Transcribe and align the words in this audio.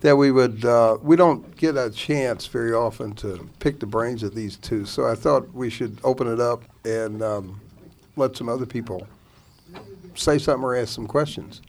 that 0.00 0.16
we 0.16 0.30
would, 0.30 0.64
uh, 0.64 0.96
we 1.02 1.16
don't 1.16 1.56
get 1.56 1.76
a 1.76 1.90
chance 1.90 2.46
very 2.46 2.72
often 2.72 3.12
to 3.16 3.48
pick 3.58 3.80
the 3.80 3.86
brains 3.86 4.22
of 4.22 4.34
these 4.34 4.56
two, 4.56 4.84
so 4.86 5.06
I 5.06 5.14
thought 5.14 5.52
we 5.52 5.68
should 5.70 5.98
open 6.04 6.26
it 6.32 6.40
up 6.40 6.64
and 6.84 7.22
um, 7.22 7.60
let 8.16 8.36
some 8.36 8.48
other 8.48 8.66
people 8.66 9.06
say 10.14 10.38
something 10.38 10.64
or 10.64 10.74
ask 10.74 10.94
some 10.94 11.06
questions. 11.06 11.60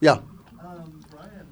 Yeah, 0.00 0.18
Um, 0.60 1.00
Brian, 1.10 1.46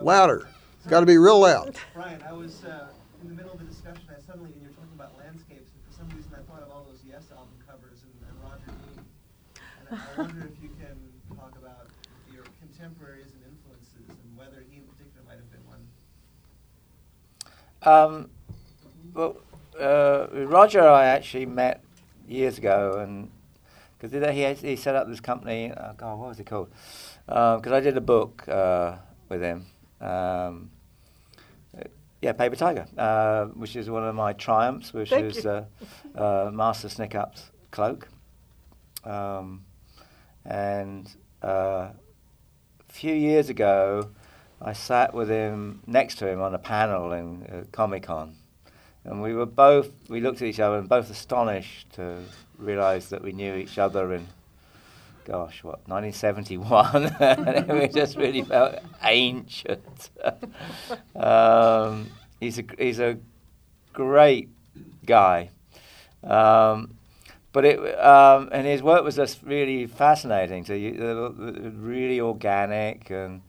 louder. 0.00 0.48
Got 0.88 1.00
to 1.00 1.06
be 1.06 1.16
real 1.16 1.40
loud. 1.40 1.76
Brian, 1.94 2.20
I 2.26 2.32
was 2.32 2.64
uh, 2.64 2.88
in 3.22 3.28
the 3.28 3.34
middle 3.34 3.52
of 3.52 3.60
a 3.60 3.64
discussion. 3.64 4.02
I 4.10 4.20
suddenly, 4.26 4.50
and 4.52 4.60
you're 4.62 4.72
talking 4.72 4.92
about 4.96 5.16
landscapes, 5.16 5.70
and 5.70 5.80
for 5.86 5.92
some 5.94 6.08
reason, 6.16 6.32
I 6.34 6.42
thought 6.50 6.62
of 6.62 6.70
all 6.74 6.84
those 6.90 6.98
Yes 7.06 7.22
album 7.30 7.54
covers 7.68 8.02
and, 8.02 8.12
and 8.26 8.34
Roger 8.42 8.66
Dean. 8.66 8.98
And 9.88 9.94
I, 9.94 10.02
I 10.02 10.26
wonder 10.26 10.42
if 10.50 10.58
you 10.58 10.70
can 10.80 10.98
talk 11.38 11.54
about 11.56 11.86
your 12.34 12.42
contemporaries 12.58 13.30
and 13.30 13.51
influences, 14.02 14.24
and 14.24 14.36
whether 14.36 14.62
he 14.68 14.76
in 14.78 14.82
particular 14.84 15.26
might 15.26 15.36
have 15.36 15.50
been 15.50 15.66
one. 15.66 15.86
Um, 17.82 18.30
well, 19.14 19.36
uh, 19.80 20.26
Roger, 20.46 20.82
I 20.82 21.06
actually 21.06 21.46
met 21.46 21.82
years 22.28 22.58
ago, 22.58 22.98
and 22.98 23.30
because 23.98 24.32
he 24.34 24.68
he 24.68 24.76
set 24.76 24.94
up 24.94 25.08
this 25.08 25.20
company. 25.20 25.72
Oh 25.76 25.92
God, 25.96 26.18
what 26.18 26.28
was 26.28 26.40
it 26.40 26.46
called? 26.46 26.70
Because 27.26 27.72
I 27.72 27.80
did 27.80 27.96
a 27.96 28.00
book 28.00 28.46
uh, 28.48 28.96
with 29.28 29.42
him. 29.42 29.66
Um, 30.00 30.70
uh, 31.76 31.84
yeah, 32.20 32.32
Paper 32.32 32.56
Tiger, 32.56 32.86
uh, 32.98 33.46
which 33.46 33.76
is 33.76 33.88
one 33.88 34.06
of 34.06 34.14
my 34.14 34.32
triumphs, 34.32 34.92
which 34.92 35.10
Thank 35.10 35.36
is 35.36 35.46
uh, 35.46 35.64
uh, 36.16 36.50
Master 36.52 36.88
Snickup's 36.88 37.50
cloak. 37.70 38.08
Um, 39.04 39.64
and 40.44 41.08
uh, 41.42 41.90
a 41.90 41.92
few 42.92 43.14
years 43.14 43.48
ago, 43.48 44.10
I 44.60 44.74
sat 44.74 45.14
with 45.14 45.28
him 45.28 45.80
next 45.86 46.16
to 46.16 46.28
him 46.28 46.40
on 46.40 46.54
a 46.54 46.58
panel 46.58 47.12
in 47.12 47.42
uh, 47.44 47.64
Comic 47.72 48.04
Con, 48.04 48.36
and 49.04 49.22
we 49.22 49.34
were 49.34 49.46
both 49.46 49.90
we 50.08 50.20
looked 50.20 50.42
at 50.42 50.48
each 50.48 50.60
other 50.60 50.76
and 50.76 50.88
both 50.88 51.10
astonished 51.10 51.90
to 51.94 52.18
realise 52.58 53.06
that 53.08 53.22
we 53.22 53.32
knew 53.32 53.54
each 53.54 53.78
other 53.78 54.12
in, 54.12 54.28
gosh, 55.24 55.64
what 55.64 55.80
1971, 55.88 57.06
and 57.66 57.80
we 57.80 57.88
just 57.88 58.16
really 58.16 58.42
felt 58.42 58.76
ancient. 59.02 60.10
um, 61.16 62.10
he's 62.40 62.58
a 62.58 62.64
he's 62.78 63.00
a 63.00 63.18
great 63.94 64.50
guy. 65.06 65.50
Um, 66.22 66.98
but 67.52 67.64
it 67.64 67.78
um, 68.00 68.48
and 68.52 68.66
his 68.66 68.82
work 68.82 69.04
was 69.04 69.16
just 69.16 69.42
really 69.42 69.86
fascinating. 69.86 70.64
So 70.64 70.74
really 70.74 72.20
organic 72.20 73.10
and 73.10 73.42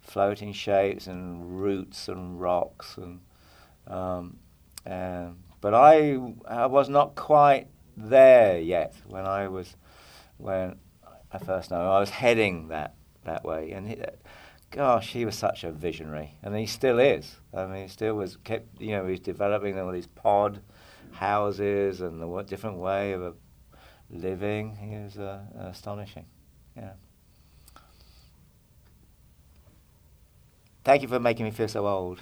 floating 0.00 0.52
shapes 0.52 1.06
and 1.06 1.60
roots 1.60 2.08
and 2.08 2.40
rocks 2.40 2.96
and 2.96 3.20
um, 3.86 4.38
um, 4.86 5.38
but 5.60 5.74
I 5.74 6.18
I 6.46 6.66
was 6.66 6.88
not 6.88 7.14
quite 7.14 7.68
there 7.96 8.58
yet 8.60 8.94
when 9.06 9.26
I 9.26 9.48
was 9.48 9.76
when 10.36 10.76
I 11.32 11.38
first 11.38 11.70
know. 11.70 11.90
I 11.90 11.98
was 11.98 12.10
heading 12.10 12.68
that 12.68 12.94
that 13.24 13.44
way. 13.44 13.72
And 13.72 13.88
he, 13.88 14.00
gosh 14.70 15.12
he 15.12 15.24
was 15.24 15.34
such 15.34 15.64
a 15.64 15.72
visionary. 15.72 16.34
And 16.42 16.54
he 16.54 16.66
still 16.66 16.98
is. 16.98 17.36
I 17.54 17.66
mean 17.66 17.82
he 17.82 17.88
still 17.88 18.14
was 18.14 18.36
kept 18.36 18.80
you 18.80 18.92
know 18.92 19.06
he's 19.06 19.20
developing 19.20 19.78
all 19.78 19.92
these 19.92 20.06
pod 20.06 20.60
houses 21.12 22.00
and 22.00 22.20
the 22.20 22.42
different 22.42 22.76
way 22.76 23.12
of 23.12 23.34
living 24.16 24.76
he 24.76 24.96
was 24.96 25.18
uh, 25.18 25.40
astonishing 25.70 26.24
yeah 26.76 26.92
Thank 30.84 31.02
you 31.02 31.08
for 31.08 31.18
making 31.18 31.44
me 31.44 31.50
feel 31.50 31.68
so 31.68 31.86
old. 31.86 32.20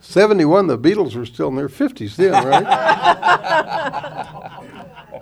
71, 0.00 0.68
the 0.68 0.78
Beatles 0.78 1.16
were 1.16 1.26
still 1.26 1.48
in 1.48 1.56
their 1.56 1.68
50s 1.68 2.16
then, 2.16 2.32
right? 2.46 2.64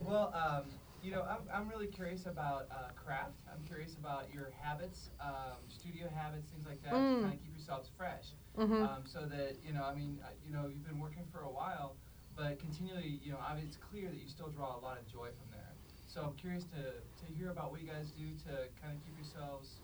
Well, 0.00 0.34
um, 0.34 0.64
you 1.02 1.12
know, 1.12 1.22
I'm, 1.28 1.38
I'm 1.54 1.68
really 1.68 1.86
curious 1.86 2.26
about 2.26 2.66
uh, 2.70 2.90
craft. 2.96 3.32
I'm 3.52 3.62
curious 3.66 3.94
about 3.94 4.32
your 4.32 4.50
habits, 4.60 5.10
um, 5.20 5.58
studio 5.68 6.08
habits, 6.14 6.50
things 6.50 6.66
like 6.66 6.82
that, 6.82 6.90
to 6.90 6.96
Mm. 6.96 7.20
kind 7.22 7.34
of 7.34 7.42
keep 7.42 7.54
yourselves 7.56 7.90
fresh. 7.96 8.24
Mhm. 8.58 8.84
Um, 8.84 9.02
so 9.06 9.20
that 9.26 9.56
you 9.64 9.72
know, 9.72 9.84
I 9.84 9.94
mean, 9.94 10.18
uh, 10.24 10.28
you 10.44 10.52
know, 10.52 10.66
you've 10.66 10.84
been 10.86 10.98
working 10.98 11.24
for 11.32 11.42
a 11.42 11.50
while, 11.50 11.96
but 12.40 12.58
continually, 12.58 13.20
you 13.22 13.32
know, 13.32 13.38
it's 13.62 13.76
clear 13.76 14.08
that 14.08 14.16
you 14.16 14.26
still 14.26 14.48
draw 14.48 14.78
a 14.78 14.80
lot 14.80 14.96
of 14.96 15.06
joy 15.06 15.26
from 15.26 15.50
there. 15.52 15.68
So 16.06 16.22
I'm 16.22 16.32
curious 16.34 16.64
to 16.64 16.80
to 16.80 17.38
hear 17.38 17.50
about 17.50 17.70
what 17.70 17.82
you 17.82 17.86
guys 17.86 18.12
do 18.18 18.24
to 18.48 18.56
kind 18.80 18.96
of 18.96 19.04
keep 19.04 19.14
yourselves 19.18 19.74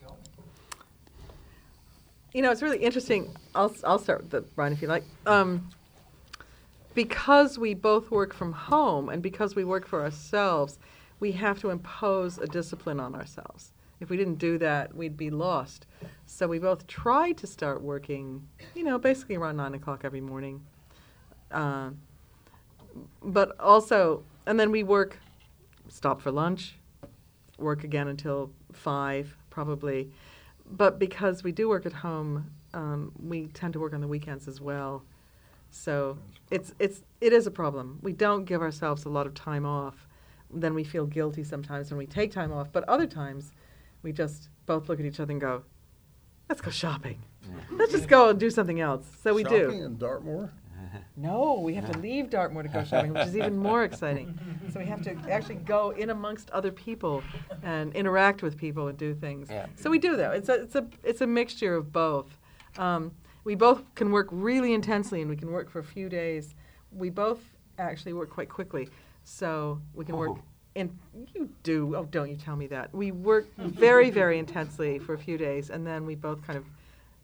going. 0.00 0.16
You 2.32 2.42
know, 2.42 2.52
it's 2.52 2.62
really 2.62 2.78
interesting. 2.78 3.34
I'll, 3.54 3.74
I'll 3.82 3.98
start 3.98 4.22
with 4.22 4.30
the 4.30 4.42
Brian, 4.42 4.72
if 4.72 4.82
you 4.82 4.88
like. 4.88 5.04
Um, 5.26 5.68
because 6.94 7.58
we 7.58 7.74
both 7.74 8.10
work 8.10 8.32
from 8.32 8.52
home 8.52 9.08
and 9.08 9.22
because 9.22 9.56
we 9.56 9.64
work 9.64 9.86
for 9.86 10.02
ourselves, 10.02 10.78
we 11.18 11.32
have 11.32 11.60
to 11.60 11.70
impose 11.70 12.38
a 12.38 12.46
discipline 12.46 13.00
on 13.00 13.14
ourselves. 13.14 13.72
If 14.00 14.10
we 14.10 14.16
didn't 14.16 14.38
do 14.38 14.58
that, 14.58 14.94
we'd 14.94 15.16
be 15.16 15.30
lost. 15.30 15.86
So 16.26 16.46
we 16.46 16.58
both 16.58 16.86
try 16.86 17.32
to 17.32 17.46
start 17.46 17.82
working, 17.82 18.46
you 18.74 18.84
know, 18.84 18.98
basically 18.98 19.36
around 19.36 19.56
nine 19.56 19.74
o'clock 19.74 20.02
every 20.04 20.20
morning. 20.20 20.62
Uh, 21.56 21.90
but 23.22 23.58
also, 23.58 24.22
and 24.46 24.60
then 24.60 24.70
we 24.70 24.82
work, 24.82 25.18
stop 25.88 26.20
for 26.20 26.30
lunch, 26.30 26.76
work 27.58 27.82
again 27.82 28.08
until 28.08 28.50
five, 28.72 29.34
probably. 29.48 30.10
But 30.70 30.98
because 30.98 31.42
we 31.42 31.52
do 31.52 31.68
work 31.70 31.86
at 31.86 31.94
home, 31.94 32.50
um, 32.74 33.10
we 33.18 33.46
tend 33.46 33.72
to 33.72 33.80
work 33.80 33.94
on 33.94 34.02
the 34.02 34.06
weekends 34.06 34.46
as 34.46 34.60
well. 34.60 35.02
So 35.70 36.18
it's 36.50 36.74
it's 36.78 37.00
it 37.20 37.32
is 37.32 37.46
a 37.46 37.50
problem. 37.50 38.00
We 38.02 38.12
don't 38.12 38.44
give 38.44 38.60
ourselves 38.60 39.06
a 39.06 39.08
lot 39.08 39.26
of 39.26 39.32
time 39.32 39.64
off. 39.64 40.06
Then 40.50 40.74
we 40.74 40.84
feel 40.84 41.06
guilty 41.06 41.42
sometimes 41.42 41.90
when 41.90 41.98
we 41.98 42.06
take 42.06 42.32
time 42.32 42.52
off. 42.52 42.68
But 42.70 42.84
other 42.84 43.06
times, 43.06 43.52
we 44.02 44.12
just 44.12 44.50
both 44.66 44.88
look 44.88 45.00
at 45.00 45.06
each 45.06 45.20
other 45.20 45.32
and 45.32 45.40
go, 45.40 45.62
"Let's 46.48 46.60
go 46.60 46.70
shopping. 46.70 47.22
Let's 47.70 47.92
just 47.92 48.08
go 48.08 48.28
and 48.28 48.38
do 48.38 48.50
something 48.50 48.80
else." 48.80 49.06
So 49.22 49.34
we 49.34 49.42
do. 49.42 49.64
Shopping 49.64 49.82
in 49.82 49.96
Dartmoor? 49.96 50.52
No, 51.16 51.60
we 51.62 51.74
have 51.74 51.90
to 51.90 51.98
leave 51.98 52.30
Dartmoor 52.30 52.62
to 52.62 52.68
go 52.68 52.84
shopping, 52.84 53.12
which 53.12 53.26
is 53.26 53.36
even 53.36 53.56
more 53.56 53.84
exciting. 53.84 54.38
So 54.72 54.80
we 54.80 54.86
have 54.86 55.02
to 55.02 55.16
actually 55.30 55.56
go 55.56 55.90
in 55.90 56.10
amongst 56.10 56.50
other 56.50 56.72
people 56.72 57.22
and 57.62 57.94
interact 57.94 58.42
with 58.42 58.58
people 58.58 58.88
and 58.88 58.98
do 58.98 59.14
things. 59.14 59.48
Yeah. 59.48 59.66
So 59.76 59.88
we 59.88 59.98
do 59.98 60.16
that. 60.16 60.34
It's 60.34 60.48
a 60.48 60.62
it's 60.62 60.74
a 60.74 60.86
it's 61.04 61.20
a 61.20 61.26
mixture 61.26 61.76
of 61.76 61.92
both. 61.92 62.36
Um, 62.76 63.12
we 63.44 63.54
both 63.54 63.82
can 63.94 64.10
work 64.10 64.28
really 64.30 64.74
intensely, 64.74 65.20
and 65.20 65.30
we 65.30 65.36
can 65.36 65.50
work 65.50 65.70
for 65.70 65.78
a 65.78 65.84
few 65.84 66.08
days. 66.08 66.56
We 66.90 67.10
both 67.10 67.40
actually 67.78 68.12
work 68.12 68.28
quite 68.28 68.48
quickly, 68.48 68.88
so 69.24 69.80
we 69.94 70.04
can 70.04 70.16
work. 70.16 70.32
Oh. 70.34 70.42
In 70.74 70.98
you 71.34 71.48
do 71.62 71.96
oh 71.96 72.04
don't 72.10 72.28
you 72.28 72.36
tell 72.36 72.56
me 72.56 72.66
that 72.66 72.94
we 72.94 73.10
work 73.10 73.46
very 73.56 74.10
very 74.10 74.38
intensely 74.38 74.98
for 74.98 75.14
a 75.14 75.18
few 75.18 75.38
days, 75.38 75.70
and 75.70 75.86
then 75.86 76.04
we 76.04 76.16
both 76.16 76.46
kind 76.46 76.58
of 76.58 76.66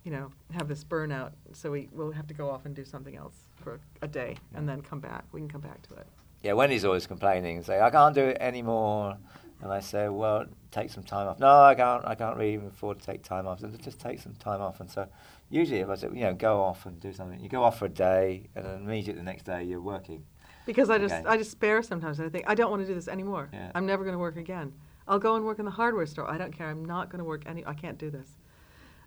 you 0.05 0.11
know, 0.11 0.31
have 0.53 0.69
this 0.69 0.83
burnout, 0.85 1.33
so 1.53 1.71
we 1.71 1.89
will 1.93 2.11
have 2.11 2.27
to 2.27 2.35
go 2.35 2.51
off 2.51 2.67
and 2.67 2.75
do 2.75 2.85
something 2.85 3.17
else 3.17 3.35
for 3.63 3.81
a 4.03 4.09
day 4.09 4.37
and 4.55 4.69
then 4.69 4.83
come 4.83 5.01
back. 5.01 5.25
We 5.33 5.41
can 5.41 5.49
come 5.49 5.61
back 5.61 5.83
to 5.89 5.95
it. 5.95 6.07
Yeah, 6.43 6.55
Wendy's 6.55 6.85
always 6.85 7.07
complaining 7.07 7.57
and 7.57 7.65
say, 7.65 7.81
I 7.81 7.91
can't 7.91 8.15
do 8.15 8.25
it 8.25 8.39
anymore. 8.41 9.17
And 9.63 9.73
I 9.73 9.79
say, 9.79 10.09
well, 10.09 10.47
take 10.73 10.91
some 10.91 11.05
time 11.05 11.29
off. 11.29 11.39
No, 11.39 11.63
I 11.63 11.77
can't. 11.77 12.05
I 12.05 12.17
can't 12.17 12.37
really 12.37 12.55
even 12.55 12.67
afford 12.67 12.99
to 12.99 13.07
take 13.07 13.23
time 13.23 13.47
off. 13.47 13.61
So 13.61 13.69
just 13.69 14.01
take 14.01 14.19
some 14.19 14.35
time 14.35 14.61
off. 14.61 14.81
And 14.81 14.91
so 14.91 15.07
usually, 15.51 15.79
if 15.79 15.89
I 15.89 15.95
say, 15.95 16.09
you 16.13 16.23
know, 16.23 16.35
go 16.35 16.61
off 16.61 16.85
and 16.85 16.99
do 16.99 17.13
something, 17.13 17.39
you 17.39 17.49
go 17.49 17.63
off 17.63 17.79
for 17.79 17.85
a 17.85 17.89
day, 17.89 18.49
and 18.57 18.65
then 18.65 18.75
immediately 18.83 19.21
the 19.21 19.25
next 19.25 19.45
day 19.45 19.63
you're 19.63 19.81
working. 19.81 20.25
Because 20.67 20.91
I 20.91 20.99
just. 20.99 21.15
I 21.15 21.37
despair 21.37 21.81
sometimes. 21.85 22.19
And 22.19 22.27
I 22.27 22.31
think 22.31 22.45
I 22.49 22.57
don't 22.57 22.73
want 22.73 22.83
to 22.83 22.89
do 22.89 22.95
this 22.95 23.07
anymore. 23.07 23.51
Yeah. 23.53 23.71
I'm 23.77 23.87
never 23.87 24.03
going 24.03 24.15
to 24.15 24.19
work 24.19 24.37
again. 24.37 24.73
I'll 25.07 25.21
go 25.21 25.37
and 25.37 25.45
work 25.45 25.61
in 25.61 25.65
the 25.65 25.71
hardware 25.71 26.07
store. 26.07 26.29
I 26.29 26.39
don't 26.39 26.53
care. 26.53 26.69
I'm 26.69 26.85
not 26.85 27.09
going 27.09 27.21
to 27.21 27.25
work 27.25 27.43
any. 27.47 27.65
I 27.65 27.75
can't 27.75 27.99
do 27.99 28.11
this. 28.11 28.29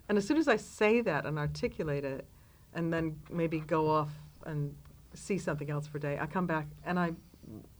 And 0.08 0.16
as 0.16 0.26
soon 0.26 0.38
as 0.38 0.48
I 0.48 0.56
say 0.56 1.02
that 1.02 1.26
and 1.26 1.38
articulate 1.38 2.04
it, 2.04 2.26
and 2.72 2.90
then 2.90 3.16
maybe 3.30 3.60
go 3.60 3.90
off 3.90 4.10
and 4.46 4.74
see 5.14 5.38
something 5.38 5.70
else 5.70 5.86
for 5.86 5.98
a 5.98 6.00
day, 6.00 6.18
I 6.20 6.26
come 6.26 6.46
back 6.46 6.66
and 6.84 6.98
I 6.98 7.12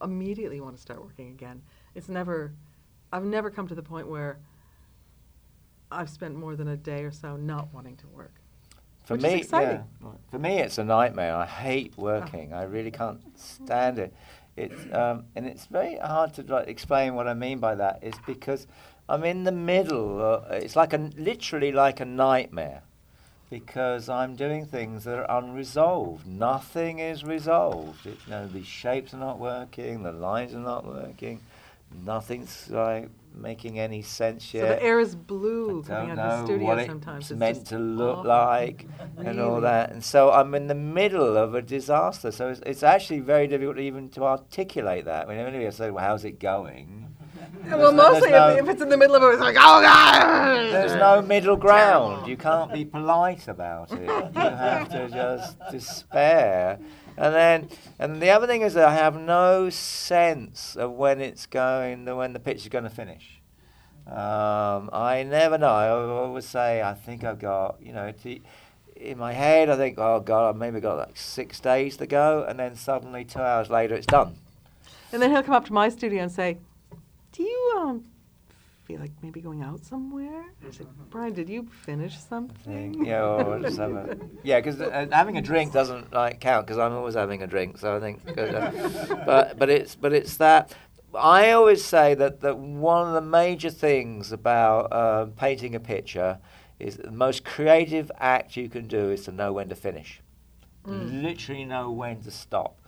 immediately 0.03 0.61
want 0.61 0.77
to 0.77 0.83
start 0.83 1.03
working 1.03 1.29
again. 1.29 1.63
It's 1.95 2.09
never. 2.09 2.53
I've 3.13 3.25
never 3.25 3.51
come 3.51 3.69
to 3.69 3.75
the 3.75 3.83
point 3.83 4.09
where 4.09 4.39
I've 5.91 6.11
spent 6.11 6.35
more 6.35 6.57
than 6.57 6.69
a 6.69 6.77
day 6.77 7.05
or 7.05 7.13
so 7.13 7.37
not 7.37 7.73
wanting 7.73 7.97
to 7.97 8.07
work. 8.09 8.35
For 9.05 9.17
me, 9.17 9.45
yeah. 9.53 9.83
For 10.33 10.39
me, 10.39 10.59
it's 10.59 10.79
a 10.79 10.85
nightmare. 10.85 11.37
I 11.37 11.47
hate 11.47 11.97
working. 11.97 12.53
I 12.53 12.65
really 12.65 12.91
can't 12.91 13.21
stand 13.39 14.01
it. 14.01 14.13
It's 14.57 14.93
um, 14.93 15.27
and 15.37 15.47
it's 15.47 15.67
very 15.67 15.97
hard 15.99 16.35
to 16.35 16.43
like, 16.43 16.67
explain 16.67 17.15
what 17.15 17.29
I 17.29 17.35
mean 17.35 17.59
by 17.61 17.77
that. 17.77 18.03
Is 18.03 18.15
because 18.27 18.67
I'm 19.09 19.23
in 19.23 19.45
the 19.45 19.53
middle. 19.53 20.21
Uh, 20.21 20.55
it's 20.55 20.75
like 20.75 20.93
a 20.93 21.11
literally 21.17 21.71
like 21.71 22.01
a 22.01 22.05
nightmare, 22.05 22.83
because 23.51 24.09
I'm 24.09 24.35
doing 24.35 24.67
things 24.67 25.05
that 25.05 25.19
are 25.19 25.39
unresolved. 25.39 26.27
Nothing 26.27 26.99
is 26.99 27.25
resolved. 27.25 28.07
It, 28.07 28.19
you 28.27 28.31
know, 28.31 28.47
the 28.49 28.63
shapes 28.65 29.15
are 29.15 29.19
not 29.19 29.39
working. 29.39 30.03
The 30.03 30.13
lines 30.13 30.55
are 30.55 30.59
not 30.59 30.85
working. 30.85 31.41
Nothing's 32.05 32.69
like 32.69 33.09
making 33.35 33.79
any 33.79 34.03
sense 34.03 34.53
yet. 34.53 34.63
So 34.63 34.69
the 34.69 34.83
air 34.83 34.99
is 34.99 35.15
blue 35.15 35.83
I 35.85 35.87
coming 35.87 36.11
out 36.13 36.19
of 36.19 36.41
the 36.41 36.47
studio 36.47 36.67
what 36.67 36.87
sometimes. 36.87 37.25
it's 37.25 37.31
It's 37.31 37.39
meant 37.39 37.67
to 37.69 37.79
look 37.79 38.19
awful. 38.19 38.29
like 38.29 38.87
and 39.19 39.39
all 39.39 39.61
that. 39.61 39.93
And 39.93 40.03
so 40.03 40.33
I'm 40.33 40.55
in 40.55 40.67
the 40.67 40.75
middle 40.75 41.37
of 41.37 41.55
a 41.55 41.63
disaster. 41.63 42.33
So 42.33 42.49
it's, 42.49 42.61
it's 42.67 42.83
actually 42.83 43.21
very 43.21 43.47
difficult 43.47 43.79
even 43.79 44.09
to 44.11 44.25
articulate 44.25 45.05
that. 45.05 45.29
When 45.29 45.39
anybody 45.39 45.71
says, 45.71 45.93
well, 45.93 46.05
how's 46.05 46.25
it 46.25 46.41
going? 46.41 47.15
Well, 47.71 47.79
There's 47.79 47.81
no- 47.81 47.93
mostly 47.93 48.31
there's 48.31 48.57
if, 48.59 48.65
if 48.65 48.69
it's 48.71 48.83
in 48.83 48.89
the 48.89 48.97
middle 48.97 49.17
of 49.17 49.23
it, 49.23 49.27
it's 49.35 49.41
like, 49.41 49.57
oh 49.59 49.81
god. 49.81 50.73
There's 50.73 50.95
no 50.95 51.23
middle 51.23 51.57
ground. 51.57 52.27
You 52.27 52.37
can't 52.37 52.73
be 52.73 52.85
polite 52.85 53.49
about 53.49 53.93
it. 53.93 54.03
You 54.03 54.41
have 54.41 54.89
to 54.91 55.09
just 55.09 55.59
despair. 55.71 56.79
And 57.19 57.35
then, 57.35 57.69
and 57.99 58.21
the 58.21 58.31
other 58.31 58.47
thing 58.47 58.61
is 58.61 58.75
that 58.75 58.87
I 58.89 58.95
have 58.95 59.17
no 59.19 59.71
sense 59.71 60.77
of 60.77 60.93
when 60.93 61.21
it's 61.21 61.47
going, 61.47 62.05
when 62.05 62.33
the 62.35 62.39
pitch 62.41 62.63
is 62.63 62.69
going 62.69 62.85
to 62.85 62.91
finish. 62.91 63.41
Um, 64.07 64.91
I 64.93 65.25
never 65.29 65.59
know. 65.59 65.69
I 65.73 65.89
always 65.89 66.45
say, 66.45 66.83
I 66.83 66.95
think 66.95 67.25
I've 67.25 67.39
got, 67.39 67.77
you 67.81 67.93
know, 67.93 68.13
to, 68.23 68.39
in 68.97 69.19
my 69.19 69.33
head, 69.33 69.69
I 69.71 69.77
think, 69.77 69.99
oh 69.99 70.21
God, 70.21 70.51
I've 70.51 70.57
maybe 70.57 70.79
got 70.79 70.97
like 70.99 71.17
six 71.17 71.59
days 71.59 71.97
to 71.97 72.07
go, 72.07 72.45
and 72.47 72.59
then 72.59 72.77
suddenly 72.77 73.25
two 73.25 73.41
hours 73.41 73.71
later, 73.71 73.95
it's 73.95 74.07
done. 74.07 74.37
And 75.13 75.21
then 75.23 75.31
he'll 75.31 75.43
come 75.43 75.55
up 75.55 75.65
to 75.67 75.73
my 75.73 75.89
studio 75.89 76.23
and 76.23 76.31
say, 76.31 76.59
"Do 77.37 77.43
you 77.43 77.75
um 77.77 78.05
feel 78.85 79.01
like 79.01 79.13
maybe 79.23 79.41
going 79.41 79.63
out 79.63 79.85
somewhere?" 79.85 80.45
I 80.67 80.71
say, 80.71 80.85
"Brian, 81.11 81.35
did 81.35 81.49
you 81.49 81.69
finish 81.85 82.17
something?" 82.19 82.57
thing. 82.67 83.05
Yeah, 83.05 83.25
or 83.25 83.59
just 83.61 83.79
have 83.79 83.93
a, 83.93 84.17
yeah, 84.43 84.61
because 84.61 84.81
uh, 84.81 85.07
having 85.13 85.37
a 85.37 85.43
drink 85.43 85.73
doesn't 85.73 86.13
like 86.13 86.41
count 86.41 86.67
because 86.67 86.79
I'm 86.79 86.93
always 86.93 87.15
having 87.15 87.43
a 87.43 87.47
drink. 87.47 87.79
So 87.79 87.97
I 87.97 88.01
think, 88.01 88.21
uh, 88.39 88.71
but 89.25 89.59
but 89.59 89.69
it's 89.71 89.95
but 89.95 90.13
it's 90.13 90.37
that. 90.39 90.75
I 91.15 91.53
always 91.53 91.83
say 91.83 92.15
that, 92.15 92.41
that 92.41 92.59
one 92.59 93.07
of 93.09 93.15
the 93.15 93.23
major 93.23 93.71
things 93.71 94.33
about 94.33 94.93
uh, 94.93 95.27
painting 95.37 95.75
a 95.75 95.81
picture 95.81 96.39
is 96.79 96.99
the 96.99 97.11
most 97.11 97.43
creative 97.43 98.11
act 98.19 98.57
you 98.57 98.69
can 98.69 98.87
do 98.87 99.11
is 99.11 99.25
to 99.25 99.33
know 99.33 99.51
when 99.53 99.71
to 99.71 99.75
finish. 99.75 100.21
Literally 100.85 101.65
know 101.65 101.91
when 101.91 102.21
to 102.23 102.31
stop. 102.31 102.79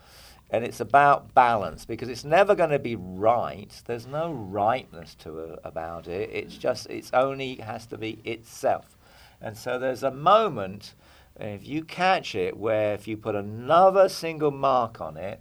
And 0.50 0.64
it's 0.64 0.80
about 0.80 1.34
balance 1.34 1.84
because 1.84 2.08
it's 2.08 2.24
never 2.24 2.54
going 2.54 2.70
to 2.70 2.78
be 2.78 2.96
right. 2.96 3.70
There's 3.84 4.06
no 4.06 4.32
rightness 4.32 5.14
to 5.16 5.38
it, 5.40 5.58
about 5.62 6.08
it. 6.08 6.30
It's 6.32 6.56
just, 6.56 6.86
it's 6.88 7.10
only 7.12 7.56
has 7.56 7.84
to 7.86 7.98
be 7.98 8.18
itself. 8.24 8.96
And 9.42 9.56
so 9.56 9.78
there's 9.78 10.02
a 10.02 10.10
moment, 10.10 10.94
if 11.38 11.66
you 11.68 11.84
catch 11.84 12.34
it, 12.34 12.56
where 12.56 12.94
if 12.94 13.06
you 13.06 13.16
put 13.18 13.34
another 13.34 14.08
single 14.08 14.50
mark 14.50 15.02
on 15.02 15.18
it, 15.18 15.40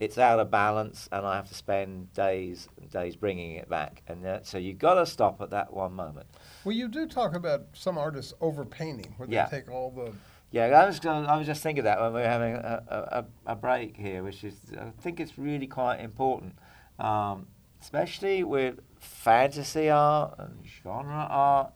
it's 0.00 0.18
out 0.18 0.38
of 0.38 0.48
balance, 0.50 1.08
and 1.10 1.26
I 1.26 1.34
have 1.36 1.48
to 1.48 1.54
spend 1.54 2.12
days 2.12 2.68
and 2.80 2.88
days 2.90 3.16
bringing 3.16 3.56
it 3.56 3.68
back. 3.68 4.02
And 4.06 4.24
that, 4.24 4.46
so 4.46 4.56
you've 4.58 4.78
got 4.78 4.94
to 4.94 5.06
stop 5.06 5.40
at 5.40 5.50
that 5.50 5.72
one 5.72 5.92
moment. 5.92 6.26
Well, 6.64 6.74
you 6.74 6.86
do 6.88 7.06
talk 7.06 7.34
about 7.34 7.66
some 7.72 7.98
artists 7.98 8.32
overpainting, 8.40 9.14
where 9.16 9.28
Yeah. 9.28 9.46
they 9.46 9.58
take 9.60 9.70
all 9.70 9.90
the 9.90 10.12
Yeah, 10.50 10.64
I 10.66 10.86
was 10.86 11.04
I 11.04 11.36
was 11.36 11.46
just 11.46 11.62
thinking 11.62 11.84
that 11.84 12.00
when 12.00 12.14
we 12.14 12.20
were 12.20 12.26
having 12.26 12.54
a, 12.54 12.82
a, 12.88 12.96
a, 12.96 13.52
a 13.52 13.56
break 13.56 13.96
here, 13.96 14.22
which 14.22 14.44
is 14.44 14.54
I 14.78 14.90
think 15.02 15.20
it's 15.20 15.36
really 15.36 15.66
quite 15.66 16.00
important, 16.00 16.54
um, 16.98 17.48
especially 17.82 18.44
with 18.44 18.80
fantasy 18.98 19.90
art 19.90 20.36
and 20.38 20.64
genre 20.82 21.26
art. 21.28 21.72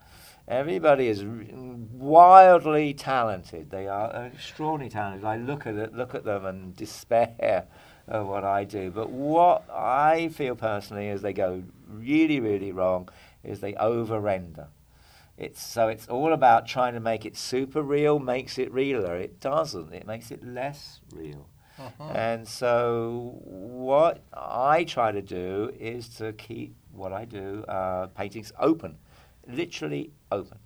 Everybody 0.49 1.09
is 1.09 1.23
wildly 1.25 2.95
talented. 2.95 3.71
They 3.71 3.89
are 3.89 4.27
extraordinarily 4.27 4.91
talented. 4.91 5.25
I 5.25 5.37
look 5.37 5.67
at 5.67 5.77
it, 5.77 5.95
look 5.95 6.15
at 6.15 6.25
them, 6.25 6.47
and 6.47 6.75
despair 6.75 7.67
of 8.09 8.27
what 8.27 8.43
I 8.43 8.65
do. 8.65 8.91
But 8.91 9.11
what 9.11 9.69
I 9.71 10.29
feel 10.29 10.57
personally 10.57 11.09
is 11.09 11.23
they 11.23 11.33
go 11.33 11.63
really, 11.87 12.41
really 12.41 12.73
wrong. 12.73 13.09
Is 13.45 13.61
they 13.61 13.75
over 13.75 14.19
render. 14.19 14.69
It's 15.37 15.63
so 15.65 15.89
it's 15.89 16.07
all 16.09 16.33
about 16.33 16.67
trying 16.67 16.95
to 16.95 17.01
make 17.01 17.25
it 17.25 17.37
super 17.37 17.83
real, 17.83 18.19
makes 18.19 18.59
it 18.59 18.73
realer. 18.73 19.17
It 19.17 19.41
doesn't. 19.41 19.93
It 19.93 20.07
makes 20.07 20.31
it 20.31 20.45
less 20.45 21.01
real. 21.13 21.49
And 22.15 22.47
so 22.47 23.41
what 23.45 24.23
I 24.33 24.85
try 24.85 25.11
to 25.11 25.23
do 25.23 25.73
is 25.81 26.09
to 26.17 26.33
keep 26.35 26.77
what 26.93 27.13
I 27.13 27.25
do 27.25 27.65
uh, 27.67 28.07
paintings 28.09 28.53
open, 28.59 28.99
literally 29.49 30.13
open, 30.31 30.59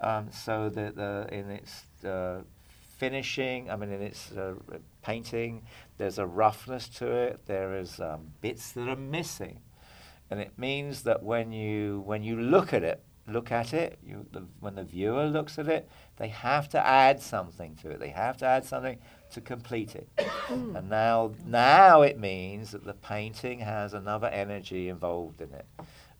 um, 0.00 0.30
so 0.30 0.70
that 0.70 0.96
the, 0.96 1.26
in 1.30 1.50
its 1.50 1.84
uh, 2.04 2.42
finishing, 2.96 3.70
I 3.70 3.76
mean 3.76 3.90
in 3.90 4.00
its 4.00 4.32
uh, 4.32 4.54
painting, 5.02 5.66
there's 5.98 6.18
a 6.18 6.26
roughness 6.26 6.88
to 7.00 7.10
it. 7.10 7.46
There 7.46 7.76
is 7.76 8.00
um, 8.00 8.32
bits 8.40 8.72
that 8.72 8.88
are 8.88 8.96
missing, 8.96 9.60
and 10.30 10.40
it 10.40 10.52
means 10.56 11.02
that 11.02 11.22
when 11.22 11.52
you 11.52 12.02
when 12.06 12.22
you 12.22 12.40
look 12.40 12.72
at 12.72 12.82
it, 12.84 13.02
look 13.26 13.50
at 13.50 13.72
it, 13.72 13.98
you, 14.04 14.26
the, 14.32 14.44
when 14.60 14.74
the 14.74 14.84
viewer 14.84 15.26
looks 15.26 15.58
at 15.58 15.68
it, 15.68 15.88
they 16.16 16.28
have 16.28 16.68
to 16.70 16.86
add 16.86 17.20
something 17.20 17.76
to 17.76 17.90
it. 17.90 18.00
They 18.00 18.10
have 18.10 18.36
to 18.38 18.46
add 18.46 18.64
something 18.64 18.98
to 19.32 19.40
complete 19.40 19.96
it. 19.96 20.08
and 20.50 20.88
now, 20.88 21.32
now 21.46 22.02
it 22.02 22.18
means 22.18 22.72
that 22.72 22.84
the 22.84 22.94
painting 22.94 23.60
has 23.60 23.94
another 23.94 24.28
energy 24.28 24.88
involved 24.88 25.40
in 25.40 25.52
it. 25.54 25.66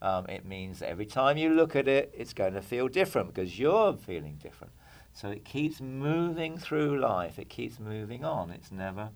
Um, 0.01 0.27
it 0.27 0.45
means 0.45 0.81
that 0.81 0.89
every 0.89 1.06
time 1.06 1.37
you 1.37 1.51
look 1.51 1.77
at 1.77 1.89
it, 1.89 2.15
it's 2.17 2.33
going 2.33 2.55
to 2.55 2.62
feel 2.62 2.89
different 2.89 3.33
because 3.33 3.59
you're 3.59 3.95
feeling 3.95 4.39
different. 4.43 4.73
So 5.12 5.31
it 5.31 5.45
keeps 5.45 5.81
moving 5.81 6.59
through 6.59 6.99
life. 6.99 7.39
It 7.39 7.49
keeps 7.49 7.79
moving 7.79 8.25
on. 8.25 8.51
It's 8.51 8.73
never 8.73 9.11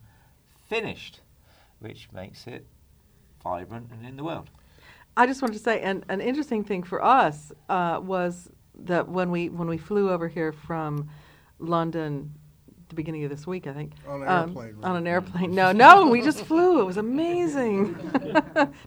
finished, 0.68 1.20
which 1.80 2.08
makes 2.12 2.46
it 2.46 2.66
vibrant 3.42 3.90
and 3.90 4.06
in 4.06 4.16
the 4.16 4.24
world. 4.24 4.50
I 5.18 5.26
just 5.26 5.42
wanted 5.42 5.54
to 5.54 5.58
say, 5.58 5.80
and 5.80 6.04
an 6.08 6.20
interesting 6.20 6.62
thing 6.62 6.84
for 6.84 7.04
us 7.04 7.50
uh, 7.68 7.98
was 8.00 8.52
that 8.84 9.08
when 9.08 9.32
we 9.32 9.48
when 9.48 9.66
we 9.66 9.76
flew 9.76 10.10
over 10.10 10.28
here 10.28 10.52
from 10.52 11.10
London, 11.58 12.32
the 12.88 12.94
beginning 12.94 13.24
of 13.24 13.30
this 13.30 13.44
week, 13.44 13.66
I 13.66 13.72
think. 13.72 13.94
On 14.06 14.22
an 14.22 14.28
um, 14.28 14.48
airplane, 14.50 14.76
On 14.84 14.94
an 14.94 15.06
airplane. 15.08 15.54
No, 15.56 15.72
no, 15.72 16.06
we 16.06 16.22
just 16.22 16.44
flew. 16.44 16.80
It 16.80 16.84
was 16.84 16.98
amazing. 16.98 17.96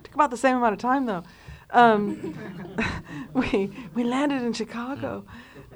Took 0.03 0.13
about 0.13 0.32
the 0.32 0.38
same 0.38 0.55
amount 0.55 0.72
of 0.72 0.79
time 0.79 1.05
though. 1.05 1.24
Um, 1.72 2.34
we 3.34 3.70
we 3.94 4.05
landed 4.05 4.41
in 4.41 4.53
Chicago, 4.53 5.25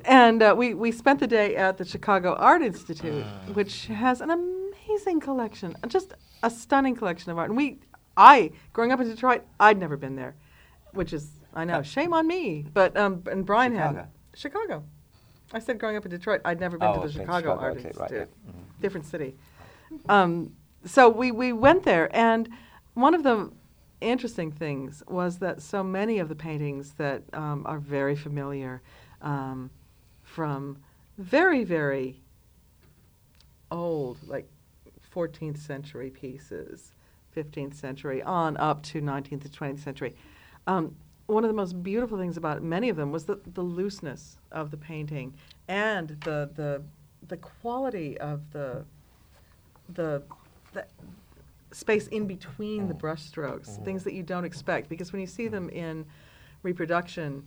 and 0.05 0.41
uh, 0.41 0.55
we 0.57 0.73
we 0.73 0.89
spent 0.93 1.19
the 1.19 1.27
day 1.27 1.57
at 1.57 1.77
the 1.77 1.83
Chicago 1.83 2.33
Art 2.35 2.61
Institute, 2.61 3.25
which 3.51 3.87
has 3.87 4.21
an 4.21 4.29
amazing 4.29 5.19
collection, 5.19 5.75
just 5.89 6.13
a 6.43 6.49
stunning 6.49 6.95
collection 6.95 7.29
of 7.29 7.37
art. 7.37 7.49
And 7.49 7.57
we, 7.57 7.79
I, 8.15 8.51
growing 8.71 8.93
up 8.93 9.01
in 9.01 9.09
Detroit, 9.09 9.43
I'd 9.59 9.77
never 9.77 9.97
been 9.97 10.15
there, 10.15 10.35
which 10.95 11.13
is 11.13 11.29
I 11.53 11.65
know 11.65 11.81
shame 11.83 12.13
on 12.13 12.27
me. 12.27 12.65
But 12.73 12.97
um, 12.97 13.23
and 13.29 13.45
Brian 13.45 13.73
Chicago. 13.73 13.97
had 13.97 14.07
Chicago. 14.33 14.83
I 15.53 15.59
said 15.59 15.77
growing 15.79 15.95
up 15.95 16.05
in 16.05 16.11
Detroit, 16.11 16.41
I'd 16.43 16.59
never 16.59 16.77
been 16.77 16.89
Oh, 16.89 17.01
to 17.01 17.07
the 17.07 17.13
Chicago, 17.13 17.37
Chicago, 17.37 17.61
Art 17.61 17.77
okay, 17.77 17.87
Institute. 17.89 18.01
right, 18.01 18.11
yeah. 18.11 18.51
Mhm. 18.51 18.81
Different 18.81 19.05
city. 19.05 19.35
Um, 20.09 20.53
so 20.85 21.07
we, 21.09 21.31
we 21.31 21.53
went 21.53 21.83
there, 21.83 22.13
and 22.15 22.49
one 22.95 23.13
of 23.13 23.23
the 23.23 23.51
interesting 24.01 24.51
things 24.51 25.03
was 25.07 25.37
that 25.39 25.61
so 25.61 25.83
many 25.83 26.19
of 26.19 26.29
the 26.29 26.35
paintings 26.35 26.93
that 26.97 27.23
um, 27.33 27.63
are 27.65 27.79
very 27.79 28.15
familiar 28.15 28.81
um, 29.21 29.69
from 30.23 30.77
very, 31.17 31.63
very 31.63 32.19
old, 33.71 34.17
like 34.27 34.49
14th 35.13 35.57
century 35.59 36.09
pieces, 36.09 36.91
15th 37.35 37.75
century, 37.75 38.21
on 38.23 38.57
up 38.57 38.81
to 38.83 39.01
19th 39.01 39.43
to 39.43 39.49
20th 39.49 39.79
century. 39.79 40.15
Um, 40.67 40.95
one 41.27 41.43
of 41.43 41.49
the 41.49 41.55
most 41.55 41.81
beautiful 41.81 42.17
things 42.17 42.37
about 42.37 42.61
many 42.61 42.89
of 42.89 42.95
them 42.97 43.11
was 43.11 43.25
the, 43.25 43.39
the 43.53 43.61
looseness 43.61 44.37
of 44.51 44.71
the 44.71 44.77
painting 44.77 45.33
and 45.67 46.09
the, 46.23 46.49
the, 46.55 46.81
the 47.27 47.37
quality 47.37 48.17
of 48.19 48.41
the, 48.51 48.85
the, 49.89 50.21
the 50.73 50.85
space 51.71 52.07
in 52.07 52.27
between 52.27 52.87
the 52.87 52.93
brush 52.93 53.23
strokes, 53.23 53.79
things 53.83 54.03
that 54.03 54.13
you 54.13 54.23
don't 54.23 54.45
expect. 54.45 54.87
Because 54.87 55.11
when 55.11 55.19
you 55.19 55.27
see 55.27 55.47
them 55.47 55.69
in 55.69 56.05
reproduction, 56.61 57.43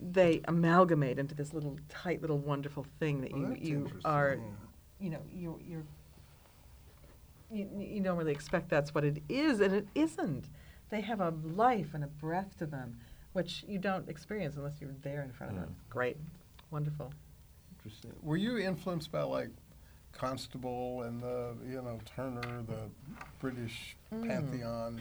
they 0.00 0.40
amalgamate 0.46 1.18
into 1.18 1.34
this 1.34 1.52
little 1.52 1.76
tight, 1.88 2.20
little 2.20 2.38
wonderful 2.38 2.86
thing 3.00 3.20
that 3.22 3.32
Well, 3.32 3.56
you, 3.56 3.56
you 3.60 3.90
are, 4.04 4.38
yeah. 4.38 4.44
you 5.00 5.10
know, 5.10 5.20
you, 5.34 5.58
you're, 5.66 5.82
you, 7.50 7.68
you 7.78 8.00
don't 8.00 8.16
really 8.16 8.32
expect 8.32 8.68
that's 8.68 8.94
what 8.94 9.04
it 9.04 9.22
is, 9.28 9.60
and 9.60 9.74
it 9.74 9.88
isn't. 9.94 10.48
They 10.90 11.00
have 11.00 11.20
a 11.20 11.34
life 11.44 11.94
and 11.94 12.04
a 12.04 12.06
breath 12.06 12.56
to 12.58 12.66
them, 12.66 12.98
which 13.32 13.64
you 13.66 13.78
don't 13.78 14.08
experience 14.08 14.56
unless 14.56 14.80
you're 14.80 14.90
there 15.02 15.22
in 15.22 15.32
front 15.32 15.52
of 15.52 15.58
them. 15.60 15.70
Mm. 15.70 15.90
Great, 15.90 16.16
wonderful. 16.70 17.12
Interesting. 17.78 18.12
Were 18.22 18.36
you 18.36 18.58
influenced 18.58 19.10
by 19.10 19.22
like 19.22 19.50
Constable 20.12 21.02
and 21.02 21.22
the 21.22 21.54
you 21.68 21.82
know 21.82 21.98
Turner, 22.14 22.62
the 22.66 22.90
British 23.40 23.96
mm. 24.12 24.26
pantheon? 24.26 25.00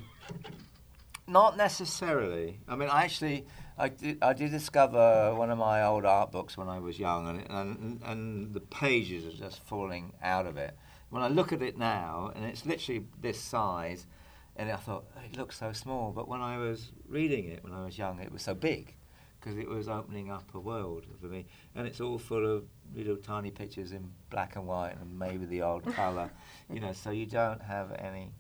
Not 1.28 1.58
necessarily. 1.58 2.60
I 2.68 2.76
mean, 2.76 2.90
I 2.90 3.04
actually, 3.04 3.46
I 3.80 3.90
did, 3.90 4.20
I 4.22 4.34
did 4.34 4.52
discover 4.52 5.34
one 5.36 5.50
of 5.50 5.58
my 5.58 5.84
old 5.84 6.06
art 6.06 6.32
books 6.32 6.56
when 6.56 6.68
I 6.68 6.80
was 6.80 7.00
young, 7.00 7.28
and, 7.28 7.50
and 7.50 8.02
and 8.04 8.54
the 8.54 8.60
pages 8.60 9.26
are 9.26 9.38
just 9.38 9.64
falling 9.64 10.14
out 10.22 10.46
of 10.46 10.58
it. 10.58 10.78
When 11.10 11.24
I 11.24 11.28
look 11.28 11.54
at 11.54 11.62
it 11.62 11.78
now, 11.78 12.32
and 12.36 12.46
it's 12.46 12.66
literally 12.66 13.06
this 13.22 13.40
size, 13.40 14.06
and 14.56 14.72
I 14.72 14.76
thought 14.78 15.06
it 15.24 15.38
looks 15.38 15.60
so 15.60 15.74
small. 15.74 16.12
But 16.12 16.28
when 16.28 16.42
I 16.42 16.58
was 16.58 16.92
reading 17.08 17.46
it 17.46 17.64
when 17.64 17.74
I 17.74 17.86
was 17.86 17.98
young, 17.98 18.20
it 18.20 18.32
was 18.32 18.42
so 18.42 18.54
big 18.54 18.96
because 19.40 19.58
it 19.58 19.68
was 19.68 19.88
opening 19.88 20.32
up 20.32 20.50
a 20.56 20.60
world 20.60 21.06
for 21.22 21.28
me, 21.28 21.46
and 21.76 21.86
it's 21.86 22.02
all 22.02 22.18
full 22.18 22.46
of 22.46 22.66
little 22.96 23.18
tiny 23.18 23.52
pictures 23.52 23.92
in 23.92 24.12
black 24.30 24.56
and 24.56 24.66
white 24.66 24.96
and 25.00 25.20
maybe 25.20 25.46
the 25.46 25.62
old 25.62 25.86
colour, 25.94 26.32
you 26.70 26.80
know. 26.80 26.94
So 26.94 27.12
you 27.12 27.26
don't 27.26 27.62
have 27.62 27.92
any 27.92 28.32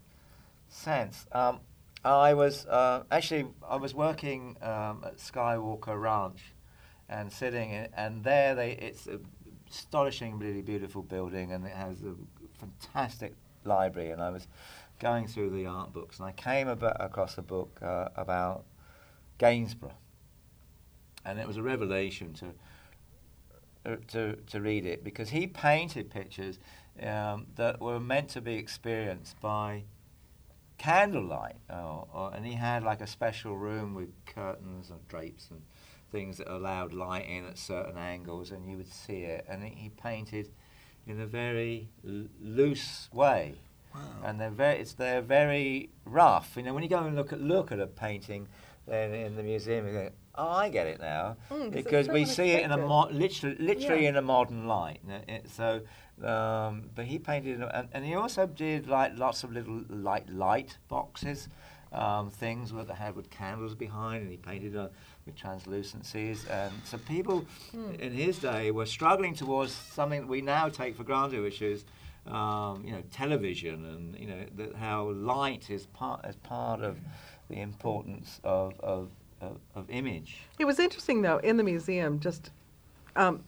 sense. 0.67 1.25
Um, 1.31 1.59
I 2.03 2.33
was 2.33 2.65
uh, 2.67 3.03
actually 3.11 3.47
I 3.67 3.77
was 3.77 3.93
working 3.93 4.57
um, 4.61 5.03
at 5.05 5.17
Skywalker 5.17 5.99
Ranch, 5.99 6.53
and 7.09 7.31
sitting 7.31 7.71
in, 7.71 7.87
and 7.95 8.23
there 8.23 8.55
they 8.55 8.71
it's 8.71 9.07
a 9.07 9.19
astonishingly 9.69 10.61
beautiful 10.61 11.01
building, 11.01 11.51
and 11.51 11.65
it 11.65 11.73
has 11.73 12.01
a 12.01 12.15
fantastic 12.59 13.33
library. 13.63 14.11
And 14.11 14.21
I 14.21 14.29
was 14.29 14.47
going 14.99 15.27
through 15.27 15.49
the 15.51 15.65
art 15.65 15.93
books, 15.93 16.19
and 16.19 16.27
I 16.27 16.31
came 16.31 16.67
about, 16.67 16.97
across 16.99 17.37
a 17.37 17.41
book 17.41 17.79
uh, 17.81 18.09
about 18.15 18.65
Gainsborough, 19.37 19.97
and 21.25 21.39
it 21.39 21.47
was 21.47 21.57
a 21.57 21.63
revelation 21.63 22.33
to. 22.33 22.45
uh, 23.85 23.95
To, 24.07 24.35
to 24.47 24.59
read 24.61 24.85
it 24.85 25.03
because 25.03 25.29
he 25.29 25.47
painted 25.47 26.09
pictures 26.09 26.59
um, 27.01 27.47
that 27.55 27.79
were 27.79 27.99
meant 27.99 28.29
to 28.29 28.41
be 28.41 28.55
experienced 28.55 29.39
by 29.41 29.83
candlelight, 30.77 31.57
or, 31.69 32.07
or, 32.13 32.33
and 32.33 32.45
he 32.45 32.53
had 32.53 32.83
like 32.83 33.01
a 33.01 33.07
special 33.07 33.55
room 33.57 33.93
with 33.93 34.09
curtains 34.25 34.89
and 34.89 35.07
drapes 35.07 35.51
and 35.51 35.61
things 36.11 36.37
that 36.37 36.47
allowed 36.47 36.93
light 36.93 37.27
in 37.27 37.45
at 37.45 37.57
certain 37.57 37.97
angles, 37.97 38.51
and 38.51 38.65
you 38.69 38.77
would 38.77 38.91
see 38.91 39.23
it. 39.23 39.45
And 39.47 39.63
he 39.63 39.69
he 39.83 39.89
painted 39.89 40.49
in 41.07 41.19
a 41.21 41.27
very 41.27 41.87
l- 42.07 42.27
loose 42.41 43.09
way, 43.13 43.55
and 44.23 44.39
they're 44.39 44.49
very 44.49 44.79
it's 44.79 44.93
they're 44.93 45.21
very 45.21 45.89
rough. 46.05 46.53
You 46.55 46.63
know, 46.63 46.73
when 46.73 46.83
you 46.83 46.89
go 46.89 46.99
and 46.99 47.15
look 47.15 47.31
at 47.33 47.41
look 47.41 47.71
at 47.71 47.79
a 47.79 47.87
painting, 47.87 48.47
then 48.87 49.13
in 49.13 49.35
the 49.35 49.43
museum, 49.43 49.87
you 49.87 49.93
go, 49.93 50.09
"Oh, 50.35 50.47
I 50.49 50.69
get 50.69 50.87
it 50.87 50.99
now," 50.99 51.37
Mm, 51.49 51.71
because 51.71 52.07
we 52.07 52.25
see 52.25 52.51
it 52.51 52.63
in 52.63 52.71
a 52.71 52.77
mo- 52.77 53.09
literally 53.11 53.55
literally 53.59 54.03
Yeah. 54.03 54.09
in 54.09 54.15
a 54.17 54.21
modern 54.21 54.67
light. 54.67 54.99
It- 55.27 55.49
so. 55.49 55.81
Um, 56.23 56.89
but 56.95 57.03
he 57.03 57.19
painted, 57.19 57.61
and, 57.61 57.89
and 57.91 58.05
he 58.05 58.15
also 58.15 58.47
did 58.47 58.87
like 58.87 59.17
lots 59.17 59.43
of 59.43 59.51
little 59.51 59.81
light 59.89 60.29
light 60.29 60.77
boxes, 60.87 61.49
um, 61.91 62.29
things 62.29 62.71
that 62.71 62.89
had 62.89 63.17
with 63.17 63.29
candles 63.29 63.75
behind, 63.75 64.21
and 64.21 64.31
he 64.31 64.37
painted 64.37 64.77
uh, 64.77 64.87
with 65.25 65.35
translucencies. 65.35 66.45
And 66.47 66.71
so 66.85 66.97
people 66.99 67.45
in 67.99 68.13
his 68.13 68.39
day 68.39 68.71
were 68.71 68.85
struggling 68.85 69.33
towards 69.35 69.73
something 69.73 70.21
that 70.21 70.27
we 70.29 70.39
now 70.39 70.69
take 70.69 70.95
for 70.95 71.03
granted, 71.03 71.41
which 71.41 71.61
is 71.61 71.83
um, 72.27 72.83
you 72.85 72.91
know 72.91 73.03
television, 73.11 73.85
and 73.85 74.19
you 74.19 74.27
know 74.27 74.45
that 74.57 74.75
how 74.75 75.09
light 75.11 75.69
is 75.69 75.85
part 75.87 76.21
as 76.23 76.35
part 76.37 76.81
of 76.81 76.97
the 77.49 77.59
importance 77.61 78.39
of 78.43 78.79
of, 78.79 79.09
of, 79.41 79.59
of 79.75 79.89
image. 79.89 80.37
It 80.59 80.65
was 80.65 80.79
interesting, 80.79 81.21
though, 81.21 81.37
in 81.37 81.57
the 81.57 81.63
museum, 81.63 82.19
just 82.19 82.51
um, 83.15 83.43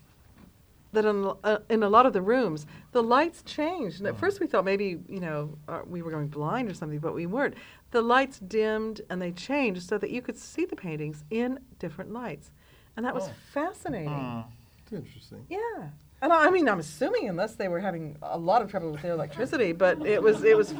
that 0.93 1.05
in, 1.05 1.31
uh, 1.43 1.59
in 1.69 1.83
a 1.83 1.89
lot 1.89 2.05
of 2.05 2.13
the 2.13 2.21
rooms, 2.21 2.65
the 2.91 3.03
lights 3.03 3.43
changed. 3.43 3.99
And 3.99 4.07
at 4.07 4.17
first 4.17 4.39
we 4.39 4.47
thought 4.47 4.65
maybe, 4.65 4.99
you 5.07 5.19
know, 5.19 5.57
uh, 5.67 5.81
we 5.85 6.01
were 6.01 6.11
going 6.11 6.27
blind 6.27 6.69
or 6.69 6.73
something, 6.73 6.99
but 6.99 7.13
we 7.13 7.25
weren't. 7.25 7.55
The 7.91 8.01
lights 8.01 8.39
dimmed 8.39 9.01
and 9.09 9.21
they 9.21 9.31
changed 9.31 9.83
so 9.83 9.97
that 9.97 10.09
you 10.11 10.21
could 10.21 10.37
see 10.37 10.65
the 10.65 10.75
paintings 10.75 11.23
in 11.29 11.59
different 11.79 12.11
lights. 12.13 12.51
And 12.95 13.05
that 13.05 13.13
was 13.13 13.27
Oh. 13.27 13.33
fascinating. 13.53 14.43
It's 14.83 14.93
interesting. 14.93 15.45
Yeah. 15.49 15.89
And 16.21 16.33
I 16.33 16.47
I 16.47 16.49
mean, 16.49 16.67
I'm 16.67 16.79
assuming 16.79 17.29
unless 17.29 17.55
they 17.55 17.67
were 17.67 17.79
having 17.79 18.17
a 18.21 18.37
lot 18.37 18.61
of 18.61 18.71
trouble 18.71 18.91
with 18.91 19.01
their 19.01 19.13
electricity, 19.13 19.71
but 19.71 20.05
it 20.05 20.21
was 20.21 20.43
it 20.43 20.57
was 20.57 20.71
it 20.71 20.77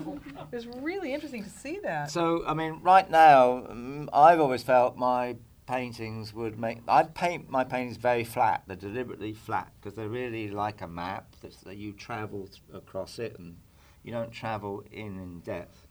was 0.52 0.68
really 0.68 1.14
interesting 1.14 1.44
to 1.44 1.50
see 1.50 1.80
that. 1.84 2.10
So, 2.10 2.44
I 2.48 2.54
mean, 2.54 2.80
right 2.82 3.10
now, 3.10 3.66
um, 3.70 4.10
I've 4.14 4.40
always 4.40 4.64
felt 4.64 4.98
my 4.98 5.36
paintings 5.68 6.34
would 6.34 6.58
make. 6.58 6.80
I'd 6.88 7.14
paint 7.14 7.50
my 7.50 7.64
paintings 7.64 7.98
very 7.98 8.24
flat. 8.24 8.64
They're 8.66 8.76
deliberately 8.76 9.34
flat 9.34 9.72
because 9.80 9.96
they're 9.96 10.10
really 10.10 10.50
like 10.50 10.82
a 10.82 10.88
map 10.88 11.36
that 11.66 11.78
you 11.78 11.94
travel 11.94 12.50
across 12.74 13.20
it 13.20 13.38
and 13.38 13.58
you 14.04 14.12
don't 14.12 14.32
travel 14.32 14.84
in 14.92 15.20
in 15.20 15.42
depth. 15.42 15.88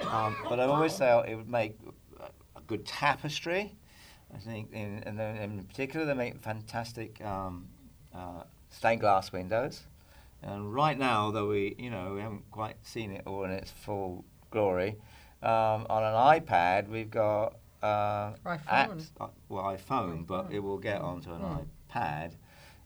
Um, 0.00 0.36
but 0.48 0.60
I 0.60 0.64
always 0.64 0.96
felt 0.96 1.26
it 1.26 1.34
would 1.34 1.48
make 1.48 1.78
a, 2.20 2.60
good 2.66 2.84
tapestry. 2.84 3.74
I 4.34 4.38
think, 4.38 4.72
in, 4.72 5.02
and 5.06 5.20
in 5.20 5.64
particular, 5.64 6.04
they 6.04 6.14
make 6.14 6.40
fantastic 6.42 7.24
um, 7.24 7.68
uh, 8.14 8.42
stained 8.76 9.00
glass 9.00 9.32
windows. 9.32 9.82
And 10.42 10.72
right 10.74 10.98
now, 10.98 11.30
though 11.30 11.48
we, 11.48 11.74
you 11.78 11.90
know, 11.90 12.12
we 12.14 12.20
haven't 12.20 12.48
quite 12.50 12.76
seen 12.82 13.10
it 13.10 13.22
all 13.26 13.44
in 13.44 13.50
its 13.50 13.70
full 13.70 14.24
glory, 14.50 14.96
um, 15.42 15.86
on 15.88 16.02
an 16.04 16.14
iPad 16.40 16.88
we've 16.88 17.10
got 17.10 17.56
uh, 17.82 18.32
iPhone. 18.44 18.58
apps, 18.68 19.10
uh, 19.20 19.28
well, 19.48 19.64
iPhone, 19.64 20.26
but 20.26 20.48
it 20.50 20.60
will 20.60 20.78
get 20.78 21.00
onto 21.00 21.32
an 21.32 21.40
Mm. 21.40 21.66
iPad. 21.90 22.32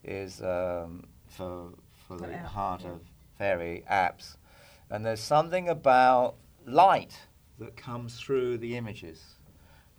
Is 0.03 0.41
um, 0.41 1.05
for 1.29 1.71
for 2.07 2.17
the 2.17 2.33
app, 2.33 2.47
heart 2.47 2.83
yeah. 2.85 2.93
of 2.93 3.01
fairy 3.37 3.85
apps, 3.91 4.37
and 4.89 5.05
there's 5.05 5.21
something 5.21 5.69
about 5.69 6.37
light 6.67 7.19
that 7.59 7.77
comes 7.77 8.19
through 8.19 8.57
the 8.59 8.77
images, 8.77 9.37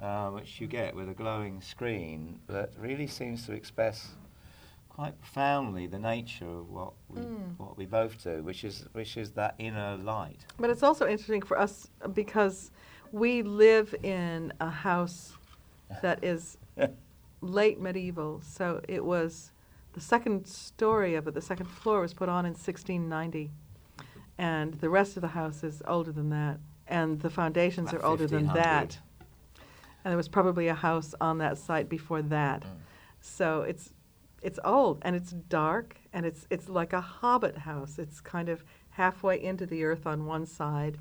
uh, 0.01 0.29
which 0.29 0.59
you 0.59 0.65
get 0.67 0.95
with 0.95 1.07
a 1.07 1.13
glowing 1.13 1.61
screen 1.61 2.39
that 2.47 2.71
really 2.79 3.05
seems 3.05 3.45
to 3.45 3.53
express 3.53 4.15
quite 4.95 5.17
profoundly 5.19 5.87
the 5.87 5.99
nature 5.99 6.45
of 6.45 6.69
what 6.69 6.93
we 7.09 7.21
Mm. 7.21 7.57
what 7.57 7.77
we 7.77 7.85
both 7.85 8.21
do, 8.23 8.43
which 8.43 8.63
is 8.63 8.87
which 8.93 9.17
is 9.17 9.31
that 9.31 9.55
inner 9.57 9.97
light. 9.97 10.45
But 10.59 10.69
it's 10.69 10.83
also 10.83 11.07
interesting 11.07 11.41
for 11.41 11.57
us 11.57 11.89
because 12.13 12.71
we 13.11 13.41
live 13.41 13.95
in 14.03 14.53
a 14.59 14.69
house 14.69 15.37
that 16.01 16.23
is 16.23 16.57
late 17.41 17.79
medieval. 17.79 18.41
So 18.41 18.81
it 18.87 19.03
was 19.03 19.51
the 19.93 20.01
second 20.01 20.45
story 20.47 21.15
of 21.15 21.27
it, 21.27 21.33
the 21.33 21.41
second 21.41 21.67
floor 21.67 22.01
was 22.01 22.13
put 22.13 22.29
on 22.29 22.45
in 22.45 22.53
1690. 22.53 23.51
And 24.37 24.73
the 24.75 24.89
rest 24.89 25.17
of 25.17 25.21
the 25.21 25.27
house 25.29 25.63
is 25.63 25.81
older 25.87 26.11
than 26.11 26.29
that. 26.29 26.59
And 26.87 27.19
the 27.19 27.29
foundations 27.29 27.89
About 27.89 28.01
are 28.01 28.05
older 28.05 28.27
than 28.27 28.47
that. 28.47 28.97
And 30.03 30.11
there 30.11 30.17
was 30.17 30.27
probably 30.27 30.67
a 30.67 30.73
house 30.73 31.13
on 31.21 31.37
that 31.39 31.57
site 31.57 31.89
before 31.89 32.21
that. 32.23 32.61
Mm. 32.61 32.67
So 33.21 33.61
it's 33.61 33.93
it's 34.41 34.59
old 34.63 34.99
and 35.03 35.15
it's 35.15 35.31
dark 35.31 35.95
and 36.13 36.25
it's 36.25 36.47
it's 36.49 36.67
like 36.69 36.93
a 36.93 37.01
hobbit 37.01 37.57
house. 37.59 37.99
It's 37.99 38.19
kind 38.21 38.49
of 38.49 38.63
halfway 38.91 39.41
into 39.41 39.65
the 39.65 39.83
earth 39.83 40.05
on 40.05 40.25
one 40.25 40.45
side, 40.45 40.97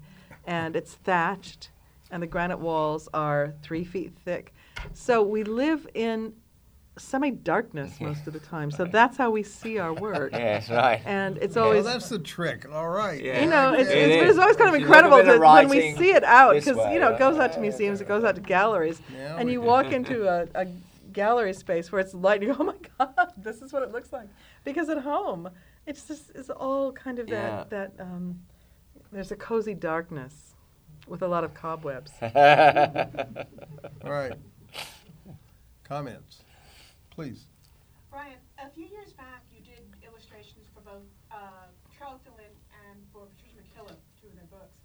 and 0.47 0.77
it's 0.77 0.95
thatched, 0.95 1.71
and 2.11 2.23
the 2.23 2.27
granite 2.27 2.59
walls 2.61 3.09
are 3.15 3.53
three 3.63 3.85
feet 3.85 4.13
thick. 4.25 4.53
So 4.95 5.23
we 5.23 5.43
live 5.45 5.87
in 5.95 6.33
semi-darkness 6.99 8.01
most 8.01 8.27
of 8.27 8.33
the 8.33 8.39
time. 8.41 8.71
So 8.71 8.85
that's 8.85 9.17
how 9.17 9.31
we 9.31 9.43
see 9.43 9.79
our 9.79 9.93
work. 9.93 10.33
yes, 10.35 10.69
right. 10.71 11.01
And 11.05 11.39
it's 11.39 11.57
Well, 11.57 11.67
always 11.67 11.85
that's 11.85 12.09
the 12.09 12.19
trick. 12.19 12.67
All 12.73 12.89
right. 12.89 13.23
Yeah. 13.23 13.43
you 13.43 13.49
know, 13.51 13.73
it's, 13.73 13.91
It 13.91 13.97
it's, 13.99 14.23
is. 14.25 14.31
it's 14.31 14.39
always 14.39 14.57
kind 14.57 14.69
of 14.71 14.75
If 14.77 14.83
incredible 14.83 15.17
at 15.17 15.23
a 15.23 15.27
bit 15.27 15.35
to, 15.35 15.41
when 15.41 15.69
we 15.69 15.95
see 15.97 16.13
it 16.13 16.25
out 16.25 16.55
because 16.55 16.77
you 16.93 17.01
know 17.01 17.13
it 17.13 17.19
goes 17.19 17.39
out 17.39 17.53
to 17.55 17.61
museums, 17.61 18.01
it 18.01 18.09
goes 18.09 18.23
out 18.25 18.35
to 18.37 18.41
galleries, 18.41 19.01
Yeah, 19.17 19.37
and 19.39 19.51
you 19.51 19.61
do. 19.61 19.67
walk 19.67 19.93
into 19.93 20.29
a, 20.29 20.47
a 20.55 20.67
gallery 21.13 21.55
space 21.55 21.91
where 21.91 22.01
it's 22.01 22.15
light, 22.15 22.41
and 22.41 22.49
you 22.49 22.55
go, 22.55 22.63
"Oh 22.63 22.67
my 22.67 22.73
God, 22.73 22.80
this 23.43 23.63
is 23.63 23.73
what 23.73 23.83
it 23.83 23.91
looks 23.93 24.13
like." 24.13 24.29
Because 24.65 24.89
at 24.89 24.99
home, 24.99 25.51
it's 25.87 26.05
just 26.07 26.31
it's 26.35 26.51
all 26.51 26.93
kind 26.93 27.19
of 27.19 27.29
Yeah. 27.29 27.65
that 27.69 27.71
that 27.97 28.03
um, 28.05 28.41
there's 29.13 29.31
a 29.33 29.37
cozy 29.37 29.75
darkness 29.75 30.55
with 31.09 31.23
a 31.23 31.29
lot 31.29 31.43
of 31.45 31.55
cobwebs. 31.55 32.13
All 32.23 34.13
right. 34.13 34.35
Comments, 35.85 36.43
please. 37.11 37.47
Brian, 38.11 38.37
a 38.59 38.69
few 38.71 38.85
years 38.87 39.13
back, 39.13 39.43
you 39.53 39.61
did 39.65 39.83
illustrations 40.07 40.67
for 40.75 40.81
both 40.83 41.03
uh, 41.33 41.67
Charlotte 41.99 42.23
de 42.25 42.31
Lint 42.31 42.55
and 42.89 42.99
for 43.13 43.27
Patricia 43.37 43.59
McKillip, 43.59 43.99
two 44.21 44.29
of 44.29 44.35
their 44.37 44.47
books. 44.51 44.79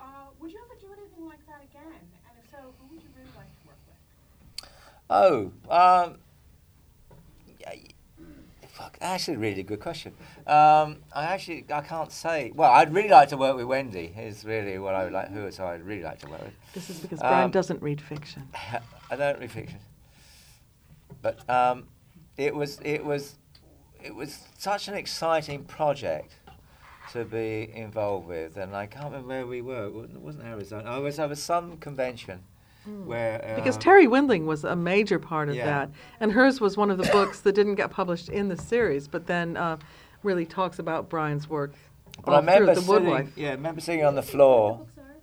Uh, 0.00 0.30
would 0.40 0.50
you 0.52 0.58
ever 0.64 0.74
do 0.80 0.92
anything 1.00 1.26
like 1.26 1.44
that 1.46 1.62
again? 1.62 2.02
And 2.26 2.34
if 2.42 2.50
so, 2.50 2.58
who 2.80 2.94
would 2.94 3.02
you 3.02 3.08
really 3.16 3.30
like 3.36 3.46
to 3.62 3.68
work 3.68 3.78
with? 3.86 4.70
Oh, 5.10 5.52
um, 5.70 5.70
yeah, 5.70 6.10
y- 6.10 6.23
fuck, 8.74 8.98
actually, 9.00 9.34
a 9.36 9.38
really 9.38 9.62
good 9.62 9.80
question. 9.80 10.12
Um, 10.46 10.98
I 11.14 11.24
actually 11.34 11.64
I 11.72 11.80
can't 11.80 12.12
say. 12.12 12.52
Well, 12.54 12.70
I'd 12.70 12.92
really 12.92 13.08
like 13.08 13.28
to 13.30 13.36
work 13.36 13.56
with 13.56 13.66
Wendy. 13.66 14.12
Is 14.18 14.44
really 14.44 14.78
what 14.78 14.94
I 14.94 15.04
would 15.04 15.12
like. 15.12 15.28
Who 15.30 15.50
so 15.50 15.66
I'd 15.66 15.82
really 15.82 16.02
like 16.02 16.18
to 16.20 16.28
work 16.28 16.42
with. 16.42 16.54
This 16.74 16.90
is 16.90 16.98
because 17.00 17.20
Brian 17.20 17.44
Um, 17.46 17.50
doesn't 17.50 17.80
read 17.82 18.00
fiction. 18.00 18.42
I 19.10 19.16
don't 19.16 19.38
read 19.40 19.50
fiction, 19.50 19.78
but 21.22 21.48
um, 21.48 21.88
it 22.36 22.54
was 22.54 22.80
it 22.84 23.04
was 23.04 23.36
it 24.02 24.14
was 24.14 24.40
such 24.58 24.88
an 24.88 24.94
exciting 24.94 25.64
project 25.64 26.34
to 27.12 27.24
be 27.24 27.70
involved 27.74 28.26
with, 28.26 28.56
and 28.56 28.74
I 28.74 28.86
can't 28.86 29.04
remember 29.06 29.28
where 29.28 29.46
we 29.46 29.60
were. 29.62 29.86
It 29.86 30.20
wasn't- 30.20 30.44
Arizona. 30.46 30.90
I 30.90 30.98
was 30.98 31.18
over 31.18 31.34
some 31.36 31.76
convention 31.78 32.40
where 32.86 33.38
Hmm. 33.46 33.54
Because 33.56 33.76
um, 33.76 33.82
Terri 33.82 34.06
Windling 34.08 34.46
was 34.46 34.64
a 34.64 34.76
major 34.76 35.18
part 35.18 35.48
of 35.48 35.54
Yeah. 35.54 35.64
that, 35.66 35.90
and 36.20 36.32
hers 36.32 36.60
was 36.60 36.76
one 36.76 36.90
of 36.90 36.98
the 36.98 37.08
books 37.12 37.40
that 37.40 37.54
didn't 37.54 37.76
get 37.76 37.90
published 37.90 38.28
in 38.28 38.48
the 38.48 38.56
series, 38.56 39.08
but 39.08 39.26
then 39.26 39.56
uh, 39.56 39.78
really 40.22 40.44
talks 40.46 40.78
about 40.78 41.08
Brian's 41.08 41.48
work 41.48 41.72
But 42.24 42.32
I 42.34 42.36
remember 42.38 42.66
through 42.66 42.74
the 42.74 42.80
sitting, 42.82 43.04
Woodwife. 43.04 43.32
yeah, 43.36 43.48
I 43.48 43.52
remember 43.52 43.80
sitting 43.80 44.04
on 44.04 44.14
the 44.14 44.22
floor. 44.22 44.78
Books 44.78 44.98
are? 44.98 45.16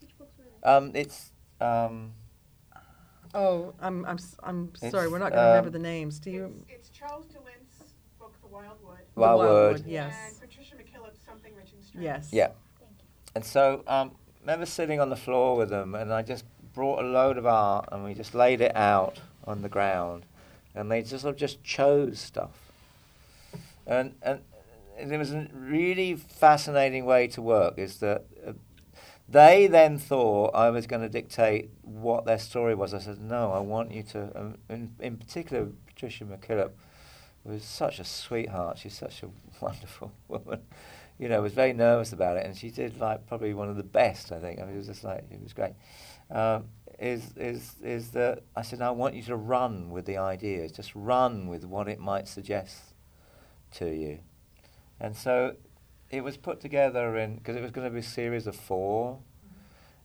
Which 0.00 0.18
books 0.18 0.32
were? 0.38 0.68
Um, 0.70 0.90
it's 0.94 1.32
um, 1.60 2.12
Oh, 3.34 3.74
I'm 3.80 4.04
I'm 4.04 4.14
s- 4.16 4.36
I'm 4.44 4.70
sorry, 4.76 5.08
we're 5.08 5.18
not 5.18 5.32
going 5.32 5.42
to 5.42 5.48
remember 5.48 5.68
um, 5.68 5.72
the 5.72 5.78
names. 5.80 6.20
Do 6.20 6.30
you? 6.30 6.54
It's, 6.68 6.88
it's 6.88 6.88
Charles 6.90 7.26
de 7.26 7.38
Lint's 7.40 7.94
book, 8.18 8.32
The 8.40 8.46
Wildwood. 8.48 8.98
The 9.14 9.20
Wildwood. 9.20 9.84
Yes. 9.86 10.14
And 10.28 10.40
Patricia 10.40 10.76
McKillip's 10.76 11.18
Something 11.26 11.52
Rich 11.56 11.72
and 11.72 11.82
Strange. 11.82 12.04
Yes. 12.04 12.28
Yeah. 12.32 12.48
Thank 12.78 12.92
you. 13.00 13.06
And 13.34 13.44
so, 13.44 13.82
um, 13.88 14.12
remember 14.42 14.66
sitting 14.66 15.00
on 15.00 15.10
the 15.10 15.16
floor 15.16 15.56
with 15.56 15.70
them, 15.70 15.96
and 15.96 16.12
I 16.12 16.22
just 16.22 16.44
brought 16.74 17.02
a 17.02 17.06
load 17.06 17.38
of 17.38 17.46
art, 17.46 17.88
and 17.92 18.04
we 18.04 18.14
just 18.14 18.34
laid 18.34 18.60
it 18.60 18.74
out 18.76 19.20
on 19.46 19.62
the 19.62 19.68
ground, 19.68 20.24
and 20.74 20.90
they 20.90 21.02
just 21.02 21.22
sort 21.22 21.34
of 21.34 21.36
just 21.36 21.62
chose 21.62 22.18
stuff, 22.18 22.72
and 23.86 24.14
and 24.22 24.40
it 24.98 25.16
was 25.16 25.32
a 25.32 25.48
really 25.52 26.14
fascinating 26.14 27.04
way 27.04 27.26
to 27.28 27.42
work. 27.42 27.78
Is 27.78 27.98
that 27.98 28.24
uh, 28.46 28.52
they 29.28 29.66
then 29.66 29.98
thought 29.98 30.54
I 30.54 30.70
was 30.70 30.86
going 30.86 31.02
to 31.02 31.08
dictate 31.08 31.70
what 31.82 32.24
their 32.24 32.38
story 32.38 32.74
was. 32.74 32.92
I 32.92 32.98
said, 32.98 33.20
no, 33.20 33.52
I 33.52 33.60
want 33.60 33.92
you 33.92 34.02
to. 34.04 34.30
Um, 34.38 34.58
in, 34.68 34.94
in 35.00 35.16
particular, 35.16 35.68
Patricia 35.86 36.24
McKillip 36.24 36.70
was 37.42 37.64
such 37.64 37.98
a 37.98 38.04
sweetheart. 38.04 38.78
She's 38.78 38.96
such 38.96 39.22
a 39.22 39.28
wonderful 39.60 40.12
woman. 40.28 40.60
You 41.18 41.28
know, 41.28 41.40
was 41.42 41.52
very 41.52 41.72
nervous 41.72 42.12
about 42.12 42.36
it, 42.36 42.44
and 42.44 42.56
she 42.56 42.70
did 42.70 42.98
like 43.00 43.26
probably 43.26 43.54
one 43.54 43.68
of 43.68 43.76
the 43.76 43.84
best. 43.84 44.32
I 44.32 44.40
think. 44.40 44.60
I 44.60 44.64
mean, 44.64 44.74
it 44.74 44.78
was 44.78 44.88
just 44.88 45.04
like 45.04 45.24
it 45.30 45.42
was 45.42 45.52
great. 45.52 45.74
Um, 46.30 46.64
is 46.98 47.32
is 47.36 47.74
is 47.82 48.10
that 48.10 48.42
I 48.56 48.62
said 48.62 48.80
I 48.80 48.90
want 48.90 49.14
you 49.14 49.22
to 49.24 49.36
run 49.36 49.90
with 49.90 50.06
the 50.06 50.18
ideas, 50.18 50.72
just 50.72 50.94
run 50.94 51.48
with 51.48 51.64
what 51.64 51.88
it 51.88 52.00
might 52.00 52.28
suggest 52.28 52.94
to 53.72 53.86
you, 53.86 54.20
and 55.00 55.16
so 55.16 55.56
it 56.10 56.22
was 56.22 56.36
put 56.36 56.60
together 56.60 57.16
in 57.16 57.36
because 57.36 57.56
it 57.56 57.62
was 57.62 57.70
going 57.70 57.86
to 57.86 57.92
be 57.92 58.00
a 58.00 58.02
series 58.02 58.46
of 58.46 58.54
four, 58.54 59.18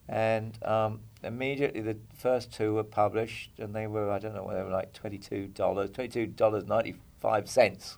and 0.07 0.57
um, 0.65 1.01
immediately 1.23 1.81
the 1.81 1.97
first 2.17 2.51
two 2.51 2.73
were 2.73 2.83
published, 2.83 3.51
and 3.59 3.75
they 3.75 3.87
were 3.87 4.09
I 4.11 4.19
don't 4.19 4.33
know 4.33 4.43
what 4.43 4.55
they 4.55 4.63
were 4.63 4.69
like 4.69 4.93
twenty 4.93 5.17
two 5.17 5.47
dollars, 5.47 5.91
twenty 5.91 6.09
two 6.09 6.25
dollars 6.25 6.65
ninety 6.65 6.95
five 7.19 7.49
cents, 7.49 7.97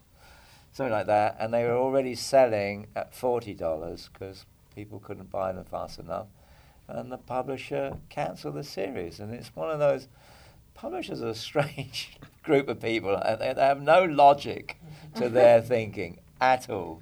something 0.71 0.91
like 0.91 1.07
that, 1.07 1.37
and 1.39 1.53
they 1.53 1.63
were 1.63 1.75
already 1.75 2.15
selling 2.15 2.87
at 2.95 3.13
forty 3.13 3.53
dollars 3.53 4.09
because 4.11 4.45
people 4.75 4.99
couldn't 4.99 5.29
buy 5.31 5.51
them 5.51 5.65
fast 5.65 5.99
enough, 5.99 6.27
and 6.87 7.11
the 7.11 7.17
publisher 7.17 7.97
cancelled 8.09 8.55
the 8.55 8.63
series, 8.63 9.19
and 9.19 9.33
it's 9.33 9.55
one 9.55 9.69
of 9.69 9.79
those 9.79 10.07
publishers 10.73 11.21
are 11.21 11.29
a 11.29 11.35
strange 11.49 12.17
group 12.43 12.67
of 12.67 12.81
people. 12.81 13.21
They, 13.39 13.53
they 13.53 13.61
have 13.61 13.81
no 13.81 14.03
logic 14.03 14.77
to 15.15 15.29
their 15.37 15.61
thinking 15.61 16.19
at 16.39 16.69
all. 16.69 17.01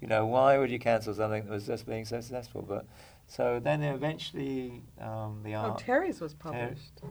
You 0.00 0.06
know, 0.06 0.26
why 0.26 0.58
would 0.58 0.70
you 0.70 0.78
cancel 0.78 1.12
something 1.12 1.44
that 1.44 1.50
was 1.50 1.66
just 1.66 1.86
being 1.86 2.04
so 2.04 2.20
successful? 2.20 2.64
But 2.66 2.86
so 3.26 3.60
then 3.60 3.82
eventually 3.82 4.82
um, 5.00 5.40
the 5.44 5.54
Oh, 5.56 5.58
art 5.70 5.78
Terri's 5.78 6.20
was 6.20 6.34
published, 6.34 7.02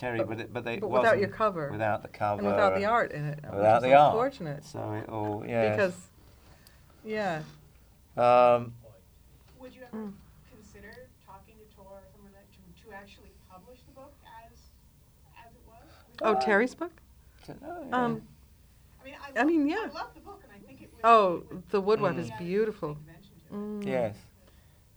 Terri, 0.00 0.18
but- 0.18 0.28
but, 0.28 0.40
it, 0.40 0.52
but 0.52 0.64
they 0.64 0.78
but 0.78 0.90
without 0.90 1.18
your 1.18 1.28
cover. 1.28 1.70
without 1.70 2.02
the 2.02 2.08
cover 2.08 2.40
and 2.40 2.48
without 2.50 2.74
the 2.76 2.84
art 2.86 3.12
in 3.12 3.24
it. 3.26 3.38
which 3.42 3.52
without 3.52 3.76
is 3.78 3.82
the 3.82 3.94
art. 3.94 4.12
Unfortunate. 4.14 4.64
So 4.64 4.92
it 4.94 5.08
all 5.08 5.44
yeah. 5.46 5.70
Because, 5.70 5.94
yeah. 7.04 7.42
um, 8.16 8.72
Would 9.58 9.74
you 9.74 9.82
ever 9.82 9.96
Mm. 9.96 10.12
consider 10.50 10.92
talking 11.26 11.54
to 11.56 11.76
Tor 11.76 11.84
or 11.86 12.02
someone 12.12 12.32
that 12.32 12.46
to, 12.52 12.88
to 12.88 12.94
actually 12.96 13.30
publish 13.50 13.78
the 13.86 13.92
book 13.92 14.12
as 14.46 14.58
as 15.44 15.52
it 15.52 15.60
was? 15.66 15.88
Oh, 16.22 16.32
you- 16.32 16.40
Terri's 16.46 16.74
book? 16.74 16.92
don't 17.46 17.58
yeah. 17.62 17.96
Um, 17.96 18.22
I 19.00 19.04
mean, 19.04 19.14
I, 19.22 19.30
I 19.38 19.42
love, 19.42 19.46
mean, 19.48 19.68
yeah. 19.68 19.76
I 19.90 19.94
love 19.94 20.14
the 20.14 20.20
book, 20.20 20.42
and 20.44 20.52
I 20.52 20.66
think 20.66 20.82
it 20.82 20.90
would. 20.94 21.00
oh, 21.04 21.36
it 21.50 21.54
would 21.54 21.68
the 21.70 21.80
Woodwife 21.80 22.16
Mm. 22.16 22.20
is 22.20 22.30
beautiful. 22.38 22.94
convention 22.94 23.32
to 23.50 23.54
it. 23.54 23.58
Mm. 23.58 23.86
yes. 23.86 24.16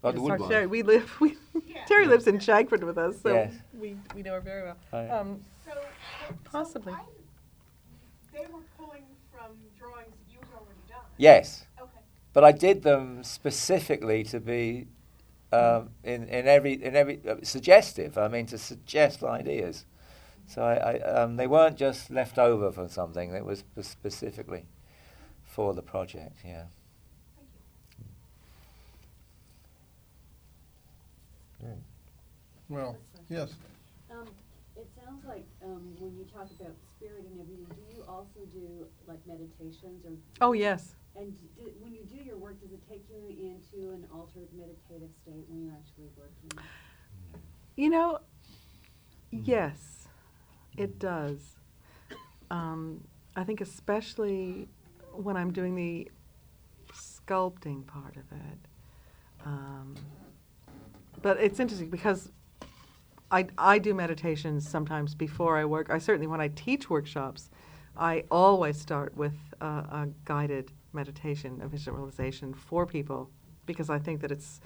Oh, 0.04 0.12
the 0.12 0.20
Yes, 0.20 0.30
our 0.30 0.38
Terri, 0.38 0.68
we 0.68 0.82
live. 0.82 1.10
We, 1.20 1.36
Yeah. 1.66 1.84
Terri 1.88 2.06
lives 2.06 2.26
in 2.26 2.38
Chagford 2.38 2.82
with 2.84 2.98
us, 2.98 3.20
so 3.22 3.32
Yes. 3.32 3.54
we, 3.78 3.96
we 4.14 4.22
know 4.22 4.34
her 4.34 4.40
very 4.40 4.62
well. 4.64 4.76
Right. 4.92 5.08
Um, 5.08 5.40
So, 5.64 5.72
so 5.72 6.34
Possibly. 6.44 6.92
I, 6.92 7.00
they 8.32 8.46
were 8.52 8.60
pulling 8.76 9.04
from 9.32 9.52
drawings 9.78 10.12
that 10.18 10.32
you 10.32 10.38
had 10.40 10.48
already 10.58 10.80
done. 10.88 11.00
Yes. 11.16 11.66
Okay. 11.80 11.90
but 12.34 12.44
I 12.44 12.52
did 12.52 12.82
them 12.82 13.24
specifically 13.24 14.24
to 14.24 14.40
be 14.40 14.88
um, 15.52 15.90
in 16.02 16.28
in 16.28 16.48
every 16.48 16.72
in 16.82 16.96
every 16.96 17.20
uh, 17.28 17.36
suggestive. 17.42 18.18
I 18.18 18.28
mean, 18.28 18.46
to 18.46 18.58
suggest 18.58 19.22
ideas. 19.22 19.84
So 20.46 20.62
I, 20.62 20.74
I 20.74 20.98
um, 21.22 21.36
they 21.36 21.46
weren't 21.46 21.76
just 21.76 22.10
left 22.10 22.38
over 22.38 22.72
from 22.72 22.88
something. 22.88 23.32
It 23.32 23.44
was 23.44 23.64
specifically 23.82 24.66
for 25.44 25.72
the 25.74 25.82
project. 25.82 26.38
Yeah. 26.44 26.64
Well, 32.74 32.96
yes. 33.28 33.54
Um, 34.10 34.26
it 34.76 34.88
sounds 35.00 35.24
like, 35.24 35.46
um, 35.64 35.94
when 36.00 36.16
you 36.16 36.24
talk 36.24 36.48
about 36.60 36.74
spirit 36.96 37.24
and 37.30 37.40
everything, 37.40 37.66
do 37.70 37.96
you 37.96 38.02
also 38.08 38.40
do 38.52 38.84
like 39.06 39.24
meditations 39.28 40.04
or? 40.04 40.10
oh, 40.40 40.52
yes. 40.52 40.96
And 41.16 41.32
d- 41.56 41.70
when 41.80 41.94
you 41.94 42.02
do 42.02 42.16
your 42.24 42.36
work, 42.36 42.60
does 42.60 42.72
it 42.72 42.80
take 42.90 43.04
you 43.08 43.28
into 43.28 43.92
an 43.92 44.08
altered 44.12 44.48
meditative 44.52 45.10
state 45.22 45.44
when 45.48 45.62
you're 45.64 45.74
actually 45.74 46.08
working? 46.16 46.64
You 47.76 47.90
know, 47.90 48.18
yes, 49.30 50.08
it 50.76 50.98
does. 50.98 51.56
Um, 52.50 53.04
I 53.36 53.44
think 53.44 53.60
especially 53.60 54.68
when 55.12 55.36
I'm 55.36 55.52
doing 55.52 55.76
the 55.76 56.10
sculpting 56.92 57.86
part 57.86 58.16
of 58.16 58.24
it. 58.32 58.58
Um, 59.46 59.94
but 61.22 61.38
it's 61.38 61.60
interesting 61.60 61.90
because 61.90 62.30
I, 63.30 63.46
I 63.58 63.78
do 63.78 63.94
meditations 63.94 64.68
sometimes 64.68 65.14
before 65.14 65.56
I 65.56 65.64
work. 65.64 65.90
I 65.90 65.98
certainly, 65.98 66.26
when 66.26 66.40
I 66.40 66.48
teach 66.48 66.90
workshops, 66.90 67.50
I 67.96 68.24
always 68.30 68.80
start 68.80 69.16
with 69.16 69.34
a 69.60 70.08
guided 70.24 70.72
meditation, 70.92 71.60
a 71.62 71.68
visualization 71.68 72.52
for 72.54 72.86
people 72.86 73.30
because 73.66 73.88
I 73.90 73.98
think 73.98 74.20
that 74.20 74.30
it's 74.30 74.60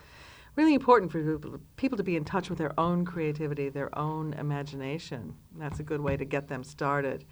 really 0.57 0.75
important 0.75 1.13
for 1.13 1.23
people- 1.23 1.61
people 1.77 1.97
to 1.97 2.03
be 2.03 2.17
in 2.17 2.25
touch 2.25 2.49
with 2.51 2.59
their 2.59 2.79
own 2.79 3.05
creativity, 3.05 3.69
their 3.69 3.97
own 3.97 4.33
imagination. 4.35 5.35
That's 5.57 5.79
a 5.79 5.85
good 5.85 6.01
way 6.01 6.17
to 6.17 6.25
get 6.25 6.49
them 6.49 6.65
started. 6.65 7.25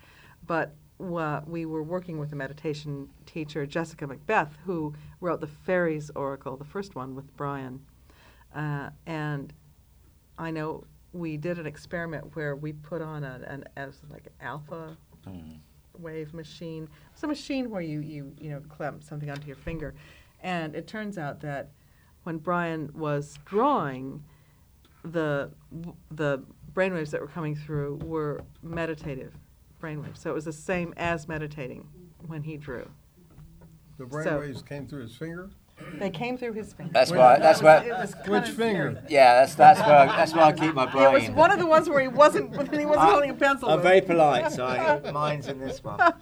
But 0.46 0.76
uh, 1.00 1.40
we 1.46 1.66
were 1.66 1.82
working 1.82 2.18
with 2.18 2.32
a 2.32 2.36
meditation 2.36 3.08
teacher, 3.26 3.66
Jessica 3.66 4.06
Macbeth, 4.06 4.56
who 4.64 4.94
wrote 5.20 5.40
the 5.40 5.46
Fairies 5.46 6.10
Oracle, 6.14 6.56
the 6.56 6.64
first 6.64 6.94
one 6.94 7.14
with 7.14 7.36
Brian. 7.36 7.84
Uh, 8.54 8.90
and 9.06 9.52
I 10.38 10.50
know 10.50 10.84
we 11.16 11.36
did 11.36 11.58
an 11.58 11.66
experiment 11.66 12.34
where 12.36 12.54
we 12.54 12.72
put 12.72 13.00
on 13.02 13.24
an, 13.24 13.42
an 13.44 13.64
as 13.76 14.00
like 14.10 14.28
alpha 14.40 14.96
Mm. 15.26 15.58
wave 15.98 16.32
machine. 16.32 16.88
It's 17.12 17.22
a 17.24 17.26
machine 17.26 17.68
where 17.68 17.80
you, 17.80 17.98
you, 17.98 18.32
you 18.40 18.50
know, 18.50 18.60
clamp 18.68 19.02
something 19.02 19.28
onto 19.28 19.48
your 19.48 19.56
finger. 19.56 19.92
And 20.40 20.76
it 20.76 20.86
turns 20.86 21.18
out 21.18 21.40
that 21.40 21.70
when 22.22 22.38
Brian 22.38 22.92
was 22.94 23.36
drawing, 23.44 24.22
the, 25.04 25.50
the 26.12 26.44
brainwaves 26.74 27.10
that 27.10 27.20
were 27.20 27.26
coming 27.26 27.56
through 27.56 27.96
were 28.04 28.42
meditative 28.62 29.34
brainwaves. 29.82 30.18
So 30.18 30.30
it 30.30 30.34
was 30.34 30.44
the 30.44 30.52
same 30.52 30.94
as 30.96 31.26
meditating 31.26 31.88
when 32.28 32.42
he 32.42 32.56
drew. 32.56 32.88
The 33.98 34.04
So- 34.08 34.16
brainwaves 34.16 34.64
came 34.64 34.86
through 34.86 35.02
his 35.02 35.16
finger? 35.16 35.50
They 35.98 36.10
came 36.10 36.36
through 36.38 36.52
his 36.54 36.72
finger. 36.72 36.92
That's 36.92 37.10
why. 37.10 37.38
That's 37.38 37.62
why. 37.62 37.80
Which 38.26 38.48
finger? 38.50 38.92
scary. 38.92 39.06
Yeah, 39.08 39.40
that's 39.40 39.54
that's 39.54 39.80
where 39.80 39.96
I, 39.96 40.06
that's 40.06 40.34
where 40.34 40.44
I 40.44 40.52
keep 40.52 40.74
my 40.74 40.86
brain. 40.86 41.04
It 41.06 41.12
was 41.28 41.30
one 41.30 41.50
of 41.50 41.58
the 41.58 41.66
ones 41.66 41.88
where 41.88 42.00
he 42.00 42.08
wasn't, 42.08 42.50
he 42.72 42.84
wasn't 42.86 42.96
I- 43.06 43.10
holding 43.10 43.30
a 43.30 43.34
pencil. 43.34 43.68
I'm 43.68 43.76
with. 43.76 43.84
very 43.84 44.00
polite, 44.00 44.52
so 44.52 44.66
I, 44.66 45.10
mine's 45.12 45.48
in 45.48 45.58
this 45.60 45.82
one. 45.84 45.98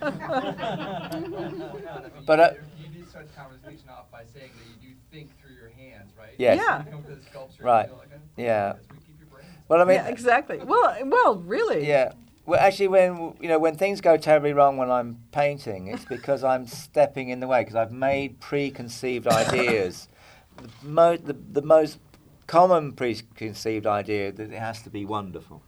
But, 2.27 2.41
uh, 2.41 2.51
you 2.81 2.89
did 2.89 3.09
start 3.09 3.27
the 3.29 3.35
conversation 3.41 3.89
off 3.91 4.11
by 4.11 4.25
saying 4.33 4.51
that 4.57 4.67
you 4.83 4.89
do 4.91 4.95
think 5.13 5.31
through 5.41 5.55
your 5.55 5.69
hands, 5.71 6.11
right? 6.19 6.31
Yes. 6.39 6.59
Yeah. 6.59 6.85
You 6.85 6.91
come 6.91 7.03
to 7.05 7.15
the 7.17 7.23
sculpture 7.23 7.63
Right. 7.63 7.81
and 7.83 7.89
feel 7.91 7.99
like, 7.99 8.07
okay, 8.09 8.43
Yeah. 8.45 8.73
that's 8.73 8.89
where 8.89 8.97
you 8.99 9.05
keep 9.07 9.19
your 9.21 9.29
brain. 9.29 9.47
Well, 9.69 9.81
I 9.81 9.85
mean, 9.85 9.95
yeah, 9.97 10.09
exactly. 10.09 10.59
Well, 10.59 10.97
well, 11.07 11.37
really. 11.41 11.87
Yeah. 11.87 12.13
Well, 12.47 12.61
actually, 12.61 12.89
when 12.89 13.35
you 13.41 13.49
know 13.49 13.59
when 13.59 13.77
things 13.77 14.01
go 14.01 14.17
terribly 14.17 14.53
wrong 14.53 14.77
when 14.77 14.91
I'm 14.91 15.21
painting, 15.33 15.87
it's 15.87 16.05
because 16.05 16.45
I'm 16.45 16.67
stepping 16.85 17.31
in 17.31 17.41
the 17.41 17.47
way 17.47 17.63
because 17.63 17.75
I've 17.75 17.93
made 17.93 18.41
preconceived 18.41 19.27
ideas. 19.27 20.09
The, 20.57 20.69
mo- 20.83 21.17
the, 21.17 21.33
the 21.33 21.63
most 21.63 21.99
common 22.47 22.93
preconceived 22.93 23.87
idea 23.87 24.31
that 24.31 24.53
it 24.53 24.59
has 24.59 24.83
to 24.83 24.91
be 24.91 25.05
wonderful, 25.05 25.63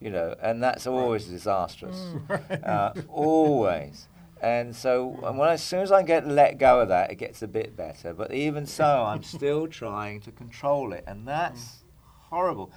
you 0.00 0.10
know, 0.10 0.34
and 0.40 0.62
that's 0.62 0.86
always 0.86 1.26
disastrous. 1.26 1.96
Mm. 1.96 2.66
Uh, 2.66 2.92
always. 3.08 4.08
And 4.40 4.74
so 4.74 5.18
and 5.22 5.38
when 5.38 5.50
as 5.50 5.62
soon 5.62 5.80
as 5.80 5.92
I 5.92 6.02
get 6.02 6.26
let 6.26 6.58
go 6.58 6.80
of 6.80 6.88
that, 6.88 7.10
it 7.10 7.16
gets 7.16 7.42
a 7.42 7.48
bit 7.48 7.76
better. 7.76 8.14
But 8.14 8.32
even 8.32 8.64
so, 8.66 9.04
I'm 9.04 9.22
still 9.36 9.66
trying 9.66 10.20
to 10.22 10.32
control 10.32 10.94
it, 10.94 11.04
and 11.06 11.28
that's 11.28 11.60
mm. 11.60 11.82
horrible. 12.30 12.72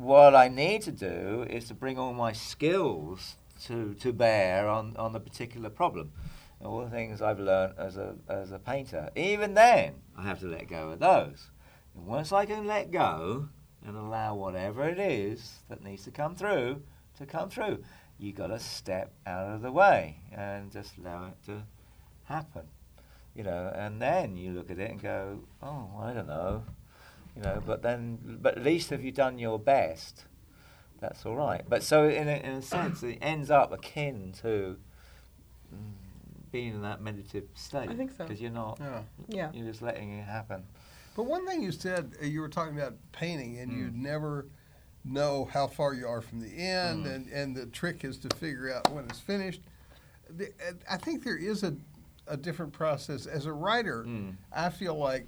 What 0.00 0.34
I 0.34 0.48
need 0.48 0.80
to 0.84 0.92
do 0.92 1.44
is 1.50 1.68
to 1.68 1.74
bring 1.74 1.98
all 1.98 2.14
my 2.14 2.32
skills 2.32 3.36
to, 3.64 3.92
to 4.00 4.14
bear 4.14 4.66
on, 4.66 4.96
on 4.96 5.12
the 5.12 5.20
particular 5.20 5.68
problem. 5.68 6.12
All 6.64 6.80
the 6.80 6.88
things 6.88 7.20
I've 7.20 7.38
learned 7.38 7.74
as 7.76 7.98
a, 7.98 8.14
as 8.26 8.50
a 8.50 8.58
painter. 8.58 9.10
Even 9.14 9.52
then, 9.52 9.96
I 10.16 10.22
have 10.22 10.40
to 10.40 10.46
let 10.46 10.68
go 10.68 10.88
of 10.88 11.00
those. 11.00 11.50
And 11.94 12.06
once 12.06 12.32
I 12.32 12.46
can 12.46 12.66
let 12.66 12.90
go 12.90 13.50
and 13.86 13.94
allow 13.94 14.34
whatever 14.36 14.88
it 14.88 14.98
is 14.98 15.58
that 15.68 15.84
needs 15.84 16.04
to 16.04 16.10
come 16.10 16.34
through 16.34 16.80
to 17.18 17.26
come 17.26 17.50
through, 17.50 17.84
you've 18.18 18.36
got 18.36 18.46
to 18.46 18.58
step 18.58 19.12
out 19.26 19.54
of 19.54 19.60
the 19.60 19.70
way 19.70 20.16
and 20.32 20.72
just 20.72 20.96
allow 20.96 21.26
it 21.26 21.36
to 21.44 21.62
happen. 22.24 22.62
You 23.34 23.44
know, 23.44 23.70
and 23.74 24.00
then 24.00 24.34
you 24.34 24.52
look 24.52 24.70
at 24.70 24.78
it 24.78 24.92
and 24.92 25.02
go, 25.02 25.40
oh, 25.62 25.90
I 26.00 26.14
don't 26.14 26.26
know. 26.26 26.64
You 27.36 27.42
know, 27.42 27.62
but 27.64 27.82
then, 27.82 28.38
but 28.42 28.56
at 28.58 28.64
least 28.64 28.92
if 28.92 29.02
you've 29.02 29.14
done 29.14 29.38
your 29.38 29.58
best, 29.58 30.24
that's 31.00 31.24
all 31.24 31.36
right. 31.36 31.62
But 31.68 31.82
so, 31.82 32.08
in 32.08 32.28
a, 32.28 32.32
in 32.36 32.50
a 32.52 32.62
sense, 32.62 33.02
it 33.02 33.18
ends 33.22 33.50
up 33.50 33.72
akin 33.72 34.32
to 34.42 34.76
mm, 35.74 35.92
being 36.50 36.74
in 36.74 36.82
that 36.82 37.00
meditative 37.00 37.48
state. 37.54 37.88
I 37.88 37.94
think 37.94 38.10
so. 38.16 38.24
Because 38.24 38.40
you're 38.40 38.50
not, 38.50 38.78
Yeah. 38.80 39.02
Yeah. 39.28 39.50
you're 39.52 39.66
just 39.66 39.82
letting 39.82 40.10
it 40.18 40.24
happen. 40.24 40.64
But 41.16 41.24
one 41.24 41.46
thing 41.46 41.62
you 41.62 41.72
said, 41.72 42.12
uh, 42.22 42.26
you 42.26 42.40
were 42.40 42.48
talking 42.48 42.76
about 42.76 42.94
painting, 43.12 43.58
and 43.58 43.70
Mm. 43.72 43.78
you'd 43.78 43.96
never 43.96 44.46
know 45.04 45.46
how 45.46 45.66
far 45.66 45.94
you 45.94 46.06
are 46.06 46.20
from 46.20 46.40
the 46.40 46.48
end, 46.54 47.06
Mm. 47.06 47.14
and, 47.14 47.28
and 47.28 47.56
the 47.56 47.66
trick 47.66 48.04
is 48.04 48.18
to 48.18 48.36
figure 48.36 48.72
out 48.72 48.90
when 48.92 49.04
it's 49.04 49.20
finished. 49.20 49.62
The, 50.28 50.46
uh, 50.68 50.72
I 50.90 50.96
think 50.98 51.24
there 51.24 51.36
is 51.38 51.62
a, 51.62 51.74
a 52.26 52.36
different 52.36 52.72
process. 52.72 53.26
As 53.26 53.46
a 53.46 53.52
writer, 53.52 54.04
Mm. 54.04 54.34
I 54.52 54.68
feel 54.70 54.96
like 54.96 55.26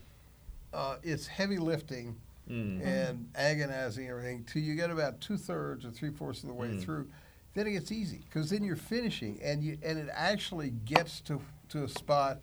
uh, 0.73 0.97
it's 1.03 1.27
heavy 1.27 1.59
lifting 1.59 2.17
Mm. 2.51 2.85
and 2.85 3.29
agonizing 3.37 4.05
and 4.09 4.11
everything 4.11 4.45
till 4.45 4.63
you 4.63 4.75
get 4.75 4.91
about 4.91 5.21
two 5.21 5.37
thirds 5.37 5.85
or 5.85 5.91
three 5.91 6.11
fourths 6.11 6.43
of 6.43 6.49
the 6.49 6.55
way 6.55 6.69
Mm. 6.69 6.83
through. 6.83 7.09
Then 7.55 7.69
it 7.69 7.73
gets 7.73 7.93
easy 7.93 8.19
because 8.29 8.51
then 8.51 8.65
you're 8.65 8.75
finishing 8.75 9.39
and 9.43 9.63
you 9.63 9.79
and 9.83 9.97
it 9.97 10.09
actually 10.13 10.71
gets 10.71 11.21
to 11.23 11.41
to 11.69 11.85
a 11.85 11.89
spot 11.89 12.41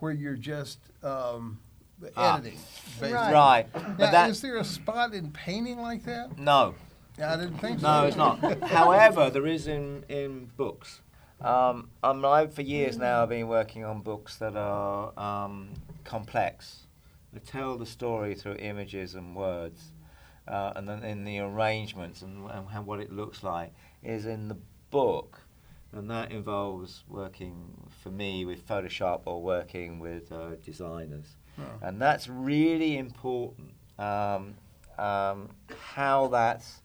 where 0.00 0.10
you're 0.12 0.36
just 0.36 0.78
um, 1.04 1.60
Ah. 2.16 2.38
editing. 2.38 2.58
basically. 2.98 3.12
Right. 3.12 3.66
But 3.72 3.98
Now, 3.98 4.10
that, 4.10 4.30
is 4.30 4.40
there 4.40 4.56
a 4.56 4.64
spot 4.64 5.12
in 5.12 5.30
painting 5.30 5.78
like 5.80 6.04
that? 6.04 6.38
no, 6.38 6.74
I 7.22 7.36
didn't 7.36 7.58
think 7.58 7.80
so. 7.80 7.86
No, 7.86 8.06
it's 8.06 8.16
not. 8.16 8.40
However, 8.62 9.28
there 9.30 9.46
is 9.46 9.66
in, 9.68 10.04
in 10.08 10.46
books. 10.56 11.02
Um, 11.42 11.90
um, 12.02 12.24
I've 12.24 12.54
for 12.54 12.62
years 12.62 12.96
now 12.96 13.22
I've 13.22 13.28
been 13.28 13.48
working 13.48 13.84
on 13.84 14.00
books 14.00 14.36
that 14.38 14.56
are 14.56 15.12
um, 15.18 15.74
complex. 16.04 16.86
They 17.32 17.40
tell 17.40 17.76
the 17.78 17.86
story 17.86 18.34
through 18.34 18.56
images 18.56 19.14
and 19.14 19.34
words, 19.34 19.92
uh, 20.46 20.72
and 20.76 20.88
then 20.88 21.02
in 21.02 21.24
the 21.24 21.38
arrangements 21.38 22.22
and, 22.22 22.50
and 22.50 22.68
how, 22.68 22.82
what 22.82 23.00
it 23.00 23.12
looks 23.12 23.42
like 23.42 23.72
is 24.02 24.26
in 24.26 24.48
the 24.48 24.56
book, 24.90 25.40
and 25.92 26.10
that 26.10 26.30
involves 26.32 27.04
working 27.08 27.88
for 28.02 28.10
me 28.10 28.44
with 28.44 28.66
Photoshop 28.66 29.22
or 29.24 29.42
working 29.42 29.98
with 29.98 30.30
uh, 30.32 30.56
designers, 30.64 31.36
Oh. 31.58 31.64
and 31.82 32.00
that's 32.00 32.28
really 32.28 32.96
important. 32.96 33.72
Um, 33.98 34.54
um, 34.98 35.50
how 35.94 36.28
that's 36.28 36.80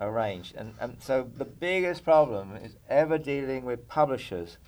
arranged. 0.00 0.56
And, 0.56 0.74
and 0.80 0.96
so 1.00 1.28
the 1.36 1.44
biggest 1.44 2.04
problem 2.04 2.56
is 2.56 2.76
ever 2.88 3.16
dealing 3.18 3.64
with 3.64 3.86
publishers 3.88 4.58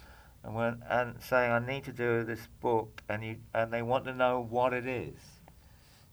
and 0.44 0.54
when 0.54 0.82
and 0.88 1.16
saying 1.20 1.50
I 1.50 1.58
need 1.58 1.84
to 1.84 1.92
do 1.92 2.22
this 2.24 2.46
book 2.60 3.02
and 3.08 3.24
you 3.24 3.36
and 3.54 3.72
they 3.72 3.82
want 3.82 4.04
to 4.04 4.12
know 4.14 4.46
what 4.48 4.72
it 4.72 4.86
is. 4.86 5.14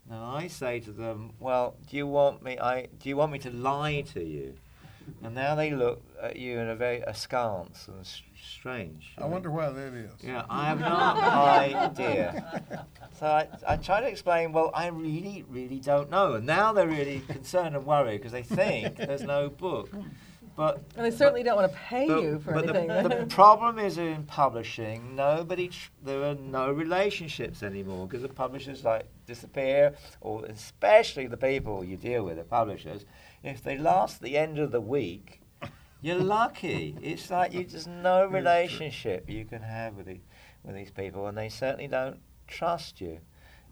And 0.10 0.20
I 0.20 0.48
say 0.48 0.80
to 0.82 0.92
them, 0.92 1.34
Well, 1.40 1.76
do 1.90 1.98
you 1.98 2.08
want 2.08 2.42
me 2.44 2.58
I 2.60 2.88
do 3.00 3.10
you 3.10 3.18
want 3.18 3.32
me 3.32 3.40
to 3.40 3.52
lie 3.52 4.02
to 4.14 4.24
you? 4.24 4.56
And 5.24 5.34
now 5.36 5.56
they 5.56 5.72
look 5.72 6.02
at 6.22 6.36
you 6.38 6.60
in 6.60 6.70
a 6.70 6.76
very 6.76 7.02
askance 7.02 7.88
and 7.88 8.00
s- 8.02 8.22
strange. 8.42 9.14
I 9.18 9.26
wonder 9.26 9.50
why 9.50 9.70
that 9.70 9.94
is. 9.94 10.12
Yeah, 10.24 10.46
I 10.50 10.66
have 10.68 10.80
no 10.80 10.88
idea. 10.88 12.86
So 13.20 13.26
I, 13.26 13.48
I 13.68 13.76
try 13.78 14.00
to 14.02 14.08
explain, 14.08 14.54
well, 14.54 14.72
I 14.74 14.88
really, 14.88 15.44
really 15.50 15.80
don't 15.80 16.10
know. 16.12 16.34
And 16.34 16.46
now 16.46 16.72
they're 16.72 16.88
really 16.88 17.20
concerned 17.28 17.76
and 17.76 17.86
worried 17.86 18.18
because 18.20 18.32
they 18.32 18.44
think 18.44 18.98
there's 18.98 19.24
no 19.24 19.50
book. 19.50 19.90
But 20.56 20.82
And 20.96 21.06
they 21.06 21.12
certainly 21.12 21.44
don't 21.44 21.56
want 21.56 21.72
to 21.72 21.78
pay 21.78 22.08
but- 22.08 22.22
you 22.22 22.40
for 22.40 22.54
but 22.54 22.64
anything. 22.70 22.88
The, 22.88 23.10
the 23.10 23.26
problem 23.36 23.80
is 23.80 23.98
in 23.98 24.24
publishing, 24.24 25.16
nobody, 25.16 25.70
tr- 25.70 25.90
there 26.04 26.24
are 26.24 26.36
no 26.36 26.72
relationships 26.72 27.64
anymore 27.64 28.08
because 28.08 28.22
the 28.22 28.30
publishers 28.30 28.84
like 28.84 29.06
disappear, 29.26 29.94
or 30.20 30.46
especially 30.46 31.28
the 31.28 31.38
people 31.38 31.84
you 31.84 31.98
deal 31.98 32.24
with, 32.26 32.38
the 32.38 32.44
publishers. 32.44 33.06
If 33.44 33.64
they 33.64 33.78
last 33.78 34.22
the 34.22 34.38
end 34.38 34.60
of 34.60 34.72
the 34.72 34.82
week, 34.82 35.42
you're 36.02 36.16
lucky. 36.18 36.98
It's 37.02 37.30
like 37.30 37.54
you 37.54 37.64
just 37.64 37.88
no 37.88 38.26
relationship 38.26 39.30
you 39.30 39.46
can 39.46 39.62
have 39.62 39.96
with 39.96 40.08
these, 40.08 40.22
with 40.64 40.76
these 40.76 40.92
people, 40.92 41.28
and 41.28 41.38
they 41.38 41.50
certainly 41.50 41.88
don't 41.88 42.20
trust 42.48 43.00
you. 43.00 43.20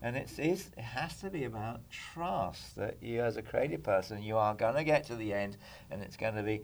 And 0.01 0.15
it's, 0.15 0.39
it's, 0.39 0.69
it 0.77 0.83
has 0.83 1.19
to 1.21 1.29
be 1.29 1.43
about 1.43 1.81
trust 1.89 2.75
that 2.77 2.97
you, 3.01 3.21
as 3.21 3.35
a 3.35 3.41
creative 3.41 3.83
person, 3.83 4.23
you 4.23 4.38
are 4.38 4.55
going 4.55 4.75
to 4.75 4.83
get 4.83 5.05
to 5.07 5.15
the 5.15 5.33
end, 5.33 5.57
and 5.91 6.01
it's 6.01 6.15
going 6.15 6.35
to 6.35 6.43
be 6.43 6.62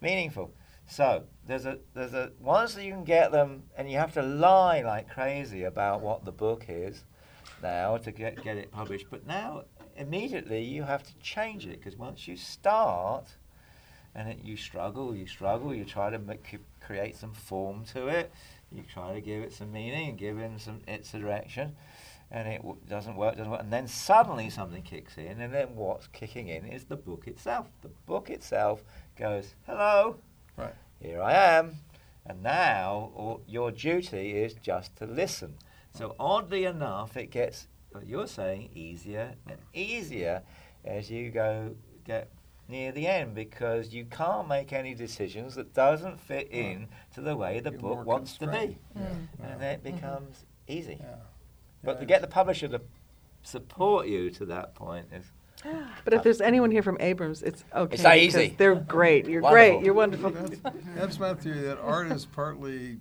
meaningful. 0.00 0.52
So 0.86 1.24
there's 1.46 1.66
a 1.66 1.78
there's 1.94 2.12
a 2.12 2.30
once 2.40 2.76
you 2.76 2.92
can 2.92 3.04
get 3.04 3.32
them, 3.32 3.64
and 3.76 3.90
you 3.90 3.96
have 3.98 4.12
to 4.14 4.22
lie 4.22 4.82
like 4.82 5.08
crazy 5.08 5.64
about 5.64 6.02
what 6.02 6.24
the 6.24 6.32
book 6.32 6.66
is 6.68 7.04
now 7.62 7.96
to 7.96 8.12
get 8.12 8.42
get 8.44 8.56
it 8.56 8.70
published. 8.70 9.06
But 9.10 9.26
now 9.26 9.64
immediately 9.96 10.62
you 10.62 10.82
have 10.82 11.02
to 11.04 11.14
change 11.18 11.66
it 11.66 11.78
because 11.78 11.96
once 11.96 12.28
you 12.28 12.36
start, 12.36 13.28
and 14.14 14.28
it, 14.28 14.38
you 14.44 14.56
struggle, 14.56 15.14
you 15.14 15.26
struggle, 15.26 15.74
you 15.74 15.84
try 15.84 16.10
to 16.10 16.18
make, 16.18 16.58
create 16.80 17.16
some 17.16 17.32
form 17.32 17.84
to 17.86 18.08
it, 18.08 18.30
you 18.70 18.82
try 18.82 19.14
to 19.14 19.20
give 19.20 19.42
it 19.42 19.52
some 19.52 19.72
meaning 19.72 20.10
and 20.10 20.18
give 20.18 20.38
it 20.38 20.60
some 20.60 20.80
its 20.86 21.12
direction. 21.12 21.74
And 22.36 22.48
it 22.48 22.62
w- 22.62 22.76
doesn't 22.88 23.14
work, 23.14 23.36
doesn't 23.36 23.50
work, 23.52 23.60
and 23.60 23.72
then 23.72 23.86
suddenly 23.86 24.50
something 24.50 24.82
kicks 24.82 25.16
in, 25.18 25.40
and 25.40 25.54
then 25.54 25.76
what's 25.76 26.08
kicking 26.08 26.48
in 26.48 26.64
is 26.66 26.84
the 26.84 26.96
book 26.96 27.28
itself. 27.28 27.68
The 27.82 27.90
book 28.06 28.28
itself 28.28 28.82
goes, 29.16 29.54
"Hello, 29.66 30.16
Right. 30.56 30.74
here 31.00 31.22
I 31.22 31.32
am. 31.34 31.76
And 32.26 32.42
now 32.42 33.12
all, 33.14 33.40
your 33.46 33.70
duty 33.70 34.32
is 34.42 34.54
just 34.54 34.96
to 34.96 35.06
listen. 35.06 35.54
So 35.92 36.16
oddly 36.18 36.64
enough, 36.64 37.16
it 37.16 37.26
gets, 37.30 37.68
what 37.92 38.04
you're 38.06 38.26
saying, 38.26 38.70
easier 38.74 39.34
and 39.48 39.58
easier 39.72 40.42
as 40.84 41.08
you 41.10 41.30
go 41.30 41.76
get 42.04 42.30
near 42.66 42.90
the 42.90 43.06
end 43.06 43.34
because 43.36 43.94
you 43.94 44.06
can't 44.06 44.48
make 44.48 44.72
any 44.72 44.94
decisions 44.94 45.54
that 45.54 45.72
doesn't 45.72 46.18
fit 46.18 46.48
in 46.50 46.88
to 47.14 47.20
the 47.20 47.36
way 47.36 47.60
the 47.60 47.70
You're 47.70 47.78
book 47.78 48.06
wants 48.06 48.38
to 48.38 48.46
be. 48.48 48.52
constrained. 48.52 48.78
Mm. 48.98 49.28
And 49.52 49.60
then 49.60 49.74
it 49.74 49.82
becomes 49.84 50.46
easy. 50.66 50.98
Yeah. 51.00 51.16
But 51.84 52.00
to 52.00 52.06
get 52.06 52.20
the 52.20 52.26
publisher 52.26 52.68
to 52.68 52.80
support 53.42 54.06
you 54.06 54.30
to 54.30 54.46
that 54.46 54.74
point 54.74 55.06
is 55.12 55.24
But 56.04 56.14
if 56.14 56.22
there's 56.22 56.40
anyone 56.40 56.70
here 56.70 56.82
from 56.82 56.96
Abrams, 57.00 57.42
it's 57.42 57.64
okay. 57.74 57.94
It's 57.94 58.02
not 58.02 58.16
easy. 58.18 58.54
They're 58.56 58.74
great. 58.74 59.26
You're 59.28 59.40
Wonderful. 59.42 59.76
great. 59.78 59.84
You're 59.84 59.94
wonderful. 59.94 60.30
That's, 60.30 60.60
that's 60.94 61.18
my 61.18 61.34
theory 61.34 61.60
that 61.62 61.78
art 61.78 62.10
is 62.12 62.26
partly 62.26 62.98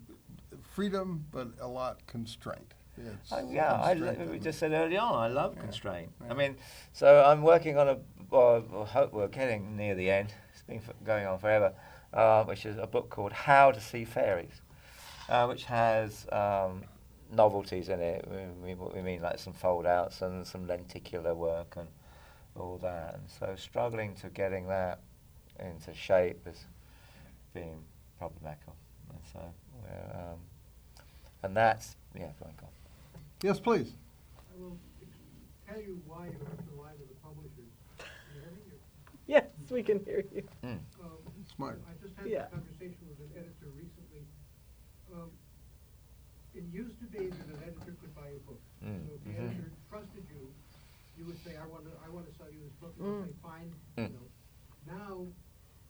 freedom, 0.73 1.25
but 1.31 1.49
a 1.59 1.67
lot 1.67 2.05
constraint. 2.07 2.73
It's 2.97 3.31
Oh, 3.31 3.49
yeah, 3.51 3.81
I, 3.81 3.95
constraint 3.95 4.31
we 4.31 4.39
just 4.39 4.59
said 4.59 4.71
early 4.71 4.97
on, 4.97 5.15
I 5.15 5.27
love 5.27 5.53
Yeah, 5.55 5.61
constraint. 5.63 6.11
I 6.29 6.33
mean, 6.33 6.55
so 6.93 7.23
I'm 7.25 7.41
working 7.41 7.77
on 7.77 7.87
a, 7.89 7.97
well, 8.29 8.63
I 8.81 8.85
hope 8.85 9.13
we're 9.13 9.27
getting 9.27 9.75
near 9.75 9.95
the 9.95 10.09
end. 10.09 10.33
It's 10.53 10.61
been 10.61 10.81
going 11.03 11.25
on 11.25 11.39
forever, 11.39 11.73
uh, 12.13 12.43
which 12.43 12.65
is 12.65 12.77
a 12.77 12.85
book 12.87 13.09
called 13.09 13.33
How 13.33 13.71
to 13.71 13.81
See 13.81 14.05
Fairies, 14.05 14.61
uh, 15.27 15.47
which 15.47 15.65
has 15.65 16.27
um, 16.31 16.83
novelties 17.33 17.89
in 17.89 17.99
it. 17.99 18.27
We, 18.29 18.73
we, 18.73 18.85
we 18.95 19.01
mean 19.01 19.21
like 19.21 19.39
some 19.39 19.53
fold 19.53 19.85
outs 19.85 20.21
and 20.21 20.45
some 20.45 20.67
lenticular 20.67 21.33
work 21.33 21.75
and 21.77 21.87
all 22.55 22.77
that. 22.81 23.15
And 23.15 23.23
so 23.27 23.55
struggling 23.57 24.15
to 24.15 24.29
getting 24.29 24.67
that 24.67 24.99
into 25.59 25.93
shape 25.93 26.45
has 26.45 26.65
been 27.53 27.79
problematical. 28.17 28.75
And 29.09 29.19
so, 29.31 29.39
we're, 29.81 30.19
um, 30.19 30.39
and 31.43 31.55
that's, 31.55 31.95
yeah, 32.15 32.29
go 32.39 32.45
on. 32.45 32.53
Yes, 33.41 33.59
please. 33.59 33.91
I 34.37 34.61
will 34.61 34.77
tell 35.67 35.81
you 35.81 36.01
why 36.07 36.27
you 36.27 36.39
have 36.47 36.57
to 36.57 36.81
lie 36.81 36.93
to 36.93 37.07
the 37.07 37.15
publishers. 37.21 37.73
Can 37.97 38.07
you 38.35 38.41
hear 38.41 38.51
me? 38.51 38.77
Yes, 39.27 39.45
we 39.69 39.83
can 39.83 40.03
hear 40.05 40.23
you. 40.33 40.43
Mm. 40.63 40.79
Um, 41.03 41.17
Smart. 41.55 41.81
I 41.87 41.93
just 42.01 42.15
had 42.17 42.27
Yeah. 42.27 42.45
a 42.45 42.47
conversation 42.47 43.03
with 43.09 43.19
an 43.19 43.31
editor 43.35 43.67
recently. 43.75 44.25
Um, 45.13 45.29
It 46.55 46.63
used 46.71 46.99
to 47.01 47.05
be 47.09 47.29
that 47.33 47.47
an 47.49 47.59
editor 47.65 47.93
could 47.99 48.13
buy 48.15 48.29
a 48.29 48.39
book. 48.45 48.61
Mm, 48.85 49.07
So 49.07 49.13
if 49.17 49.23
the 49.25 49.31
mhm. 49.33 49.49
editor 49.49 49.71
trusted 49.89 50.25
you, 50.29 50.53
you 51.17 51.25
would 51.25 51.39
say, 51.43 51.57
I 51.57 51.65
want 51.65 51.85
to, 51.85 51.93
I 52.05 52.09
want 52.09 52.29
to 52.29 52.33
sell 52.37 52.49
you 52.51 52.61
this 52.61 52.73
book. 52.77 52.93
And 52.97 53.05
you'd 53.05 53.21
Mm. 53.21 53.27
say, 53.27 53.35
fine, 53.41 53.69
Mm. 53.97 54.07
you 54.09 54.13
know. 54.13 54.27
Now, 54.85 55.27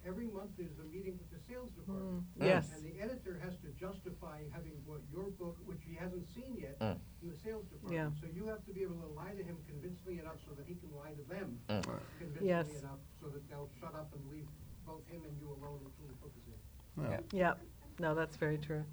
every 0.06 0.28
month 0.28 0.52
there's 0.58 0.78
a 0.80 0.84
meeting 0.88 1.17
with 1.19 1.30
the 1.32 1.39
sales 1.47 1.71
department. 1.71 2.23
Mm, 2.39 2.45
yes. 2.45 2.71
And 2.71 2.84
the 2.84 2.95
editor 3.02 3.38
has 3.43 3.56
to 3.63 3.67
justify 3.76 4.39
having 4.52 4.80
bought 4.88 5.04
your 5.12 5.32
book, 5.32 5.58
which 5.65 5.82
he 5.84 5.95
hasn't 5.95 6.28
seen 6.34 6.56
yet, 6.56 6.80
Mm. 6.80 6.99
in 7.23 7.30
the 7.30 7.36
sales 7.43 7.65
department. 7.67 7.93
Yeah. 8.15 8.21
So 8.21 8.28
you 8.34 8.45
have 8.47 8.63
to 8.65 8.71
be 8.73 8.84
able 8.84 8.99
to 9.04 9.08
lie 9.08 9.34
to 9.36 9.43
him 9.43 9.58
convincingly 9.67 10.19
enough 10.19 10.39
so 10.47 10.54
that 10.56 10.65
he 10.67 10.76
can 10.76 10.91
lie 10.95 11.13
to 11.13 11.23
them 11.23 11.60
Mm. 11.67 11.84
convincingly 12.19 12.47
Yes. 12.47 12.80
enough 12.80 12.99
so 13.19 13.28
that 13.30 13.47
they'll 13.49 13.69
shut 13.80 13.95
up 13.95 14.13
and 14.15 14.23
leave 14.32 14.47
both 14.86 15.06
him 15.08 15.23
and 15.26 15.36
you 15.39 15.47
alone 15.52 15.80
until 15.84 16.08
the 16.08 16.15
book 16.23 16.32
is 16.39 16.47
in. 16.47 17.04
Yeah. 17.04 17.19
Yeah. 17.32 17.54
No, 17.99 18.13
that's 18.15 18.36
very 18.38 18.58
true. 18.58 18.86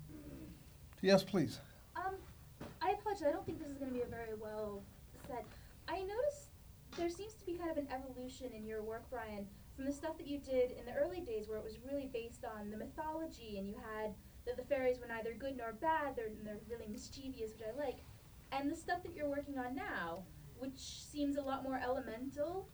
Yes, 1.02 1.22
please. 1.22 1.58
Um, 1.96 2.14
I 2.82 2.90
apologize. 2.90 3.28
I 3.28 3.32
don't 3.32 3.46
think 3.46 3.58
this 3.58 3.68
is 3.70 3.78
going 3.78 3.90
to 3.90 3.96
be 3.96 4.02
a 4.02 4.06
very 4.06 4.34
well 4.38 4.82
said. 5.26 5.44
I 5.88 6.00
noticed 6.00 6.50
there 6.96 7.08
seems 7.08 7.34
to 7.34 7.46
be 7.46 7.54
kind 7.54 7.70
of 7.70 7.78
an 7.78 7.88
evolution 7.90 8.50
in 8.54 8.66
your 8.66 8.82
work, 8.82 9.04
Brian, 9.10 9.46
from 9.76 9.86
the 9.86 9.92
stuff 9.92 10.18
that 10.18 10.26
you 10.26 10.38
did 10.38 10.72
in 10.72 10.84
the 10.84 10.92
early 10.92 11.20
days, 11.20 11.48
where 11.48 11.58
it 11.58 11.64
was 11.64 11.78
really 11.86 12.10
based 12.12 12.44
on 12.44 12.70
the 12.70 12.76
mythology, 12.76 13.56
and 13.56 13.66
you 13.66 13.76
had 13.96 14.12
that 14.46 14.56
the 14.56 14.64
fairies 14.64 14.98
were 15.00 15.06
neither 15.06 15.32
good 15.32 15.56
nor 15.56 15.72
bad. 15.72 16.16
They're 16.16 16.30
they're 16.44 16.58
really 16.68 16.86
mischievous, 16.88 17.52
which 17.52 17.62
I 17.66 17.76
like, 17.78 17.98
and 18.52 18.70
the 18.70 18.76
stuff 18.76 19.02
that 19.04 19.14
you're 19.14 19.28
working 19.28 19.58
on 19.58 19.74
now, 19.74 20.24
which 20.58 20.78
seems 20.78 21.36
a 21.36 21.42
lot 21.42 21.62
more 21.62 21.80
elemental, 21.82 22.68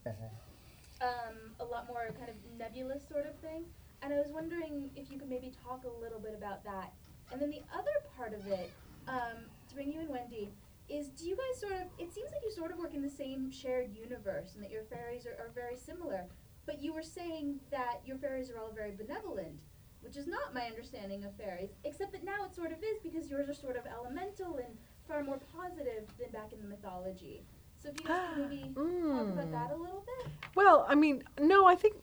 um, 1.00 1.54
a 1.60 1.64
lot 1.64 1.86
more 1.86 2.10
kind 2.18 2.28
of 2.28 2.36
nebulous 2.58 3.06
sort 3.08 3.26
of 3.26 3.36
thing. 3.38 3.64
And 4.02 4.12
I 4.12 4.18
was 4.18 4.28
wondering 4.30 4.90
if 4.96 5.10
you 5.10 5.18
could 5.18 5.28
maybe 5.28 5.52
talk 5.64 5.84
a 5.84 6.02
little 6.02 6.18
bit 6.18 6.34
about 6.36 6.64
that. 6.64 6.92
And 7.32 7.40
then 7.40 7.50
the 7.50 7.62
other 7.74 7.90
part 8.16 8.32
of 8.34 8.46
it, 8.46 8.70
um, 9.08 9.44
to 9.68 9.74
bring 9.74 9.92
you 9.92 10.00
and 10.00 10.08
Wendy, 10.08 10.50
is 10.88 11.08
do 11.08 11.26
you 11.26 11.36
guys 11.36 11.60
sort 11.60 11.72
of, 11.72 11.88
it 11.98 12.12
seems 12.12 12.30
like 12.30 12.42
you 12.44 12.52
sort 12.52 12.70
of 12.70 12.78
work 12.78 12.94
in 12.94 13.02
the 13.02 13.10
same 13.10 13.50
shared 13.50 13.90
universe 13.94 14.54
and 14.54 14.62
that 14.62 14.70
your 14.70 14.84
fairies 14.84 15.26
are, 15.26 15.32
are 15.44 15.50
very 15.54 15.76
similar. 15.76 16.24
But 16.64 16.80
you 16.82 16.92
were 16.92 17.02
saying 17.02 17.60
that 17.70 18.00
your 18.04 18.16
fairies 18.18 18.50
are 18.50 18.58
all 18.58 18.72
very 18.72 18.92
benevolent, 18.92 19.58
which 20.00 20.16
is 20.16 20.26
not 20.26 20.54
my 20.54 20.62
understanding 20.66 21.24
of 21.24 21.34
fairies, 21.36 21.70
except 21.84 22.12
that 22.12 22.24
now 22.24 22.44
it 22.44 22.54
sort 22.54 22.72
of 22.72 22.78
is 22.78 22.98
because 23.02 23.28
yours 23.30 23.48
are 23.48 23.54
sort 23.54 23.76
of 23.76 23.84
elemental 23.86 24.56
and 24.56 24.76
far 25.08 25.22
more 25.22 25.38
positive 25.56 26.04
than 26.18 26.30
back 26.30 26.52
in 26.52 26.60
the 26.60 26.66
mythology. 26.66 27.42
So 27.82 27.90
if 27.90 28.00
you 28.00 28.06
guys 28.06 28.20
could 28.34 28.48
maybe 28.50 28.62
talk 28.74 29.28
about 29.28 29.46
Mm. 29.46 29.52
that 29.52 29.70
a 29.72 29.76
little 29.76 30.04
bit. 30.24 30.32
Well, 30.54 30.86
I 30.88 30.94
mean, 30.94 31.22
no, 31.40 31.66
I 31.66 31.74
think 31.74 31.96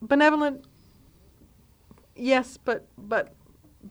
benevolent. 0.00 0.64
Yes, 2.16 2.56
but 2.56 2.86
but 2.96 3.34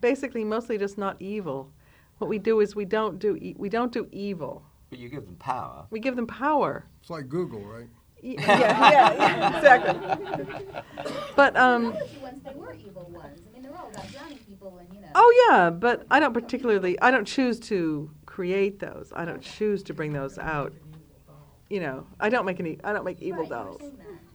basically 0.04 0.44
mostly 0.44 0.76
just 0.76 0.98
not 0.98 1.16
evil. 1.18 1.72
What 2.18 2.28
we 2.28 2.38
do 2.38 2.60
is 2.60 2.76
we 2.76 2.84
don't 2.84 3.18
do 3.18 3.36
e- 3.36 3.56
we 3.56 3.70
don't 3.70 3.90
do 3.90 4.06
evil. 4.12 4.62
But 4.90 4.98
you 4.98 5.08
give 5.08 5.24
them 5.24 5.36
power. 5.36 5.86
We 5.90 5.98
give 5.98 6.14
them 6.14 6.26
power. 6.26 6.84
It's 7.00 7.08
like 7.08 7.26
Google, 7.30 7.60
right? 7.60 7.88
Y- 8.22 8.36
yeah, 8.38 8.90
yeah, 8.90 9.12
yeah, 9.14 9.56
exactly. 9.56 9.96
But 11.36 11.56
um, 11.56 11.86
mythology 11.86 12.18
ones, 12.22 12.42
they 12.44 12.54
were 12.54 12.74
evil 12.74 13.10
ones. 13.14 13.40
I 13.48 13.52
mean, 13.54 13.62
they're 13.62 13.76
all 13.76 13.88
about 13.88 14.12
drowning 14.12 14.38
people 14.46 14.76
and, 14.78 14.88
you 14.94 15.00
know. 15.00 15.08
oh 15.14 15.46
yeah, 15.48 15.70
but 15.70 16.04
I 16.10 16.20
don't 16.20 16.34
particularly. 16.34 17.00
I 17.00 17.10
don't 17.10 17.26
choose 17.26 17.58
to 17.70 18.10
create 18.26 18.78
those. 18.80 19.10
I 19.16 19.24
don't 19.24 19.42
choose 19.42 19.82
to 19.84 19.94
bring 19.94 20.12
those 20.12 20.36
out. 20.38 20.74
You 21.70 21.80
know, 21.80 22.06
I 22.20 22.28
don't 22.28 22.44
make 22.44 22.60
any. 22.60 22.78
I 22.84 22.92
don't 22.92 23.04
make 23.06 23.22
evil 23.22 23.40
Right, 23.40 23.50
dolls. 23.50 23.82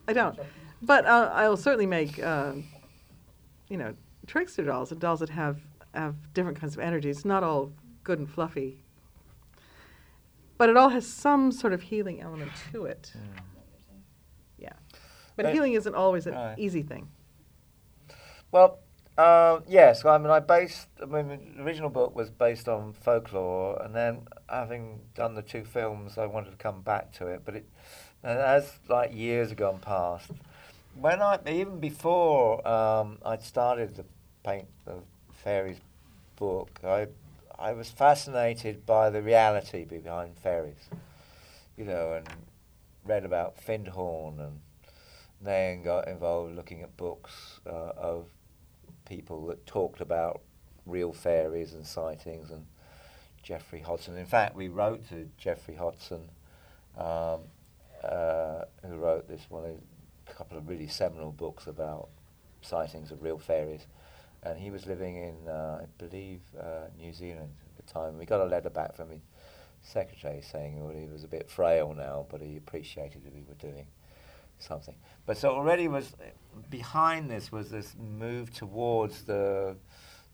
I 0.08 0.14
don't. 0.14 0.38
But 0.82 1.06
uh, 1.06 1.30
I'll 1.34 1.58
certainly 1.58 1.86
make, 1.86 2.22
um, 2.24 2.64
you 3.70 3.78
know, 3.78 3.94
trickster 4.30 4.64
dolls 4.64 4.92
and 4.92 5.02
dolls 5.02 5.20
that 5.20 5.30
have 5.30 5.60
have 5.94 6.16
different 6.34 6.60
kinds 6.60 6.76
of 6.76 6.80
energies. 6.80 7.26
Not 7.26 7.44
all 7.44 7.74
good 8.04 8.20
and 8.20 8.30
fluffy, 8.30 8.84
but 10.58 10.70
it 10.70 10.78
all 10.78 10.90
has 10.90 11.08
some 11.08 11.52
sort 11.52 11.74
of 11.74 11.82
healing 11.82 12.22
element 12.22 12.52
to 12.72 12.86
it. 12.86 13.12
Yeah, 14.58 14.74
but 15.36 15.44
But- 15.44 15.54
healing 15.54 15.74
isn't 15.74 15.96
always 15.96 16.28
an 16.28 16.56
easy 16.58 16.84
thing. 16.84 17.10
Well, 18.52 18.80
uh, 19.18 19.60
yes. 19.68 20.06
I 20.06 20.18
mean, 20.18 20.30
I 20.32 20.40
based. 20.40 20.88
I 21.02 21.06
mean, 21.06 21.56
the 21.58 21.64
original 21.64 21.90
book 21.90 22.16
was 22.16 22.30
based 22.30 22.70
on 22.70 22.94
folklore, 22.94 23.82
and 23.82 23.96
then 23.96 24.28
having 24.48 25.02
done 25.16 25.34
the 25.36 25.42
two 25.42 25.64
films, 25.66 26.18
I 26.18 26.26
wanted 26.26 26.52
to 26.52 26.58
come 26.58 26.82
back 26.82 27.12
to 27.14 27.28
it. 27.28 27.42
But 27.46 27.56
it, 27.56 27.70
and 28.24 28.40
as 28.40 28.80
like 28.88 29.14
years 29.14 29.50
have 29.50 29.58
gone 29.58 29.80
past, 29.80 30.32
when 30.96 31.22
I 31.22 31.40
even 31.48 31.80
before 31.80 32.68
um, 32.68 33.18
I'd 33.26 33.44
started 33.44 33.96
the 33.96 34.06
paint 34.50 34.68
the 34.86 34.96
fairies 35.32 35.78
book, 36.36 36.80
I 36.84 37.08
I 37.58 37.74
was 37.74 37.90
fascinated 37.90 38.86
by 38.86 39.10
the 39.10 39.22
reality 39.22 39.84
behind 39.84 40.38
fairies, 40.38 40.90
you 41.78 41.86
know, 41.86 42.14
and 42.14 42.28
read 43.06 43.26
about 43.26 43.58
Findhorn 43.58 44.40
and 44.40 44.60
then 45.42 45.84
got 45.84 46.08
involved 46.08 46.56
looking 46.56 46.82
at 46.82 46.96
books 46.96 47.60
uh, 47.68 47.92
of 47.98 48.28
people 49.06 49.48
that 49.48 49.66
talked 49.66 50.00
about 50.00 50.42
real 50.86 51.12
fairies 51.12 51.74
and 51.74 51.86
sightings 51.86 52.50
and 52.50 52.66
Geoffrey 53.44 53.82
Hodson. 53.82 54.18
In 54.18 54.26
fact, 54.26 54.56
we 54.56 54.70
wrote 54.70 55.08
to 55.10 55.30
Geoffrey 55.38 55.76
Hodson, 55.76 56.30
um, 56.98 57.42
uh, 58.04 58.64
who 58.88 58.96
wrote 58.96 59.28
this 59.28 59.46
one, 59.50 59.66
a 60.28 60.32
couple 60.32 60.58
of 60.58 60.70
really 60.70 60.88
seminal 60.88 61.32
books 61.32 61.68
about 61.68 62.08
sightings 62.62 63.12
of 63.12 63.22
real 63.22 63.38
fairies. 63.38 63.86
And 64.44 64.58
he 64.58 64.72
was 64.72 64.86
living 64.86 65.18
in, 65.18 65.48
uh, 65.48 65.82
I 65.84 65.86
believe, 65.98 66.42
uh, 66.60 66.88
New 66.98 67.14
Zealand 67.14 67.52
at 67.66 67.86
the 67.86 67.92
time. 67.92 68.18
We 68.18 68.26
got 68.26 68.40
a 68.40 68.46
letter 68.46 68.70
back 68.70 68.96
from 68.96 69.10
his 69.10 69.22
secretary 69.82 70.42
saying 70.42 70.84
well, 70.84 70.96
he 70.96 71.08
was 71.08 71.24
a 71.24 71.28
bit 71.28 71.50
frail 71.50 71.94
now, 71.94 72.26
but 72.30 72.42
he 72.42 72.58
appreciated 72.58 73.24
that 73.26 73.34
we 73.34 73.44
were 73.48 73.56
doing 73.56 73.88
something. 74.60 74.96
But 75.26 75.38
so 75.38 75.52
already 75.52 75.88
was 75.88 76.14
behind 76.70 77.30
this 77.30 77.52
was 77.52 77.70
this 77.70 77.96
move 77.98 78.54
towards 78.54 79.24
the 79.24 79.78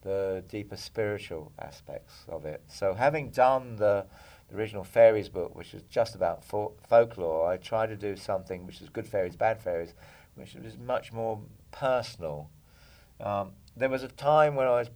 the 0.02 0.44
deeper 0.48 0.78
spiritual 0.78 1.52
aspects 1.58 2.26
of 2.30 2.46
it. 2.46 2.62
So 2.68 2.94
having 2.94 3.32
done 3.32 3.76
the, 3.76 4.06
the 4.48 4.56
original 4.56 4.84
fairies 4.84 5.30
book, 5.30 5.56
which 5.56 5.74
was 5.74 5.82
just 5.89 6.13
about 6.13 6.44
fo- 6.44 6.74
folklore, 6.88 7.50
I 7.50 7.58
tried 7.58 7.88
to 7.88 7.96
do 7.96 8.15
something 8.15 8.68
which 8.68 8.82
is 8.82 8.89
good 8.89 9.08
fairies, 9.08 9.36
bad 9.36 9.60
fairies, 9.60 9.96
which 10.36 10.54
was 10.54 10.78
much 10.78 11.12
more 11.12 11.41
personal. 11.72 12.52
Um, 13.20 13.54
there 13.78 13.90
was 13.90 14.04
a 14.04 14.08
time 14.08 14.56
when 14.56 14.68
I 14.68 14.72
was, 14.72 14.90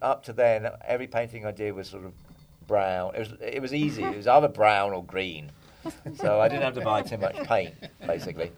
up 0.00 0.24
to 0.24 0.32
then, 0.32 0.68
every 0.84 1.06
painting 1.06 1.44
I 1.44 1.50
did 1.50 1.74
was 1.74 1.88
sort 1.88 2.04
of 2.04 2.12
brown. 2.66 3.14
It 3.14 3.18
was 3.18 3.32
it 3.40 3.62
was 3.62 3.74
easy. 3.74 4.02
It 4.02 4.16
was 4.16 4.26
either 4.26 4.48
brown 4.48 4.92
or 4.92 5.04
green, 5.04 5.50
so 6.14 6.40
I 6.40 6.48
didn't 6.48 6.62
have 6.62 6.74
to 6.74 6.80
buy 6.80 7.02
too 7.02 7.18
much 7.18 7.36
paint, 7.44 7.74
basically. 8.06 8.52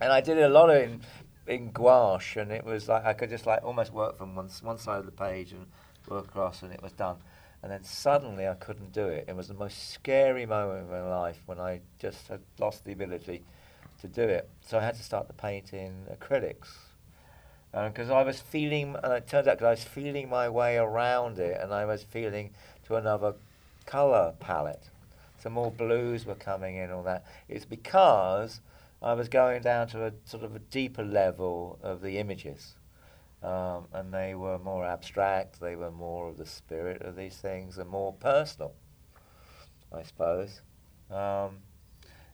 And 0.00 0.12
I 0.12 0.20
did 0.20 0.38
a 0.38 0.48
lot 0.48 0.70
of 0.70 0.82
in, 0.82 1.00
in 1.46 1.72
gouache, 1.72 2.38
and 2.40 2.52
it 2.52 2.64
was 2.64 2.88
like 2.88 3.04
I 3.04 3.14
could 3.14 3.30
just 3.30 3.46
like 3.46 3.64
almost 3.64 3.92
work 3.92 4.18
from 4.18 4.34
one 4.36 4.50
one 4.62 4.78
side 4.78 4.98
of 4.98 5.06
the 5.06 5.12
page 5.12 5.52
and 5.52 5.66
work 6.08 6.26
across, 6.26 6.62
and 6.62 6.72
it 6.72 6.82
was 6.82 6.92
done. 6.92 7.16
And 7.62 7.72
then 7.72 7.82
suddenly 7.82 8.46
I 8.46 8.54
couldn't 8.54 8.92
do 8.92 9.06
it. 9.08 9.24
It 9.26 9.34
was 9.34 9.48
the 9.48 9.54
most 9.54 9.90
scary 9.90 10.46
moment 10.46 10.84
of 10.84 10.90
my 10.90 11.02
life 11.02 11.42
when 11.46 11.58
I 11.58 11.80
just 11.98 12.28
had 12.28 12.40
lost 12.60 12.84
the 12.84 12.92
ability 12.92 13.42
to 14.02 14.06
do 14.06 14.22
it. 14.22 14.48
So 14.60 14.78
I 14.78 14.82
had 14.82 14.94
to 14.96 15.02
start 15.02 15.26
the 15.26 15.34
paint 15.34 15.72
in 15.72 16.06
acrylics 16.12 16.68
because 17.84 18.08
I 18.08 18.22
was 18.22 18.40
feeling, 18.40 18.96
and 19.02 19.12
it 19.12 19.28
turned 19.28 19.48
out 19.48 19.62
I 19.62 19.70
was 19.70 19.84
feeling 19.84 20.30
my 20.30 20.48
way 20.48 20.78
around 20.78 21.38
it, 21.38 21.60
and 21.60 21.74
I 21.74 21.84
was 21.84 22.02
feeling 22.02 22.50
to 22.86 22.96
another 22.96 23.34
color 23.84 24.32
palette. 24.40 24.88
So 25.38 25.50
more 25.50 25.70
blues 25.70 26.24
were 26.24 26.34
coming 26.34 26.76
in, 26.76 26.90
all 26.90 27.02
that. 27.02 27.26
It's 27.48 27.66
because 27.66 28.60
I 29.02 29.12
was 29.12 29.28
going 29.28 29.60
down 29.60 29.88
to 29.88 30.06
a 30.06 30.12
sort 30.24 30.42
of 30.42 30.56
a 30.56 30.58
deeper 30.58 31.04
level 31.04 31.78
of 31.82 32.00
the 32.00 32.16
images, 32.16 32.76
um, 33.42 33.86
and 33.92 34.12
they 34.12 34.34
were 34.34 34.58
more 34.58 34.86
abstract. 34.86 35.60
They 35.60 35.76
were 35.76 35.90
more 35.90 36.30
of 36.30 36.38
the 36.38 36.46
spirit 36.46 37.02
of 37.02 37.14
these 37.14 37.36
things, 37.36 37.76
and 37.76 37.90
more 37.90 38.14
personal, 38.14 38.72
I 39.92 40.02
suppose. 40.02 40.62
Um, 41.10 41.58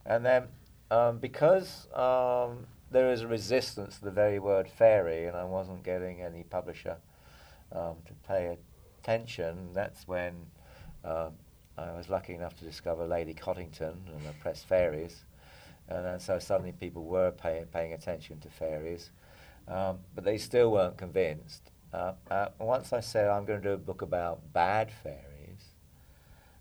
and 0.06 0.24
then 0.24 0.44
um, 0.92 1.18
because 1.18 1.88
um, 1.94 2.66
there 2.92 3.10
is 3.10 3.22
a 3.22 3.26
resistance 3.26 3.98
to 3.98 4.04
the 4.04 4.10
very 4.10 4.38
word 4.38 4.68
fairy, 4.68 5.26
and 5.26 5.36
I 5.36 5.44
wasn't 5.44 5.82
getting 5.82 6.20
any 6.20 6.42
publisher 6.44 6.96
um, 7.72 7.96
to 8.06 8.12
pay 8.28 8.58
attention, 9.00 9.70
that's 9.72 10.06
when 10.06 10.34
um, 11.04 11.32
I 11.76 11.92
was 11.92 12.08
lucky 12.08 12.34
enough 12.34 12.54
to 12.56 12.64
discover 12.64 13.06
Lady 13.06 13.34
Cottington 13.34 13.96
and 14.06 14.26
the 14.26 14.32
Press 14.40 14.62
Fairies. 14.62 15.24
And 15.88 16.20
so 16.20 16.38
suddenly 16.38 16.72
people 16.72 17.04
were 17.04 17.32
pay, 17.32 17.64
paying 17.72 17.92
attention 17.92 18.38
to 18.40 18.48
fairies, 18.48 19.10
um, 19.68 19.98
but 20.14 20.24
they 20.24 20.38
still 20.38 20.70
weren't 20.70 20.96
convinced. 20.96 21.70
Uh, 21.92 22.12
uh, 22.30 22.48
once 22.58 22.92
I 22.92 23.00
said 23.00 23.28
I'm 23.28 23.44
going 23.44 23.60
to 23.60 23.68
do 23.68 23.74
a 23.74 23.78
book 23.78 24.00
about 24.00 24.40
bad 24.52 24.90
fairies, 25.02 25.74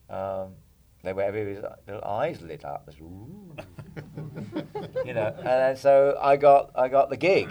um, 0.10 0.56
they 1.04 1.14
were 1.14 1.22
everybody's 1.22 1.64
little 1.88 2.04
eyes 2.04 2.42
lit 2.42 2.66
up. 2.66 2.88
Was, 2.88 2.96
you 5.06 5.14
know, 5.14 5.34
and 5.38 5.46
then 5.46 5.78
so 5.78 6.18
I 6.22 6.38
got 6.38 6.72
I 6.76 6.88
got 6.88 7.10
the 7.10 7.18
gig. 7.18 7.50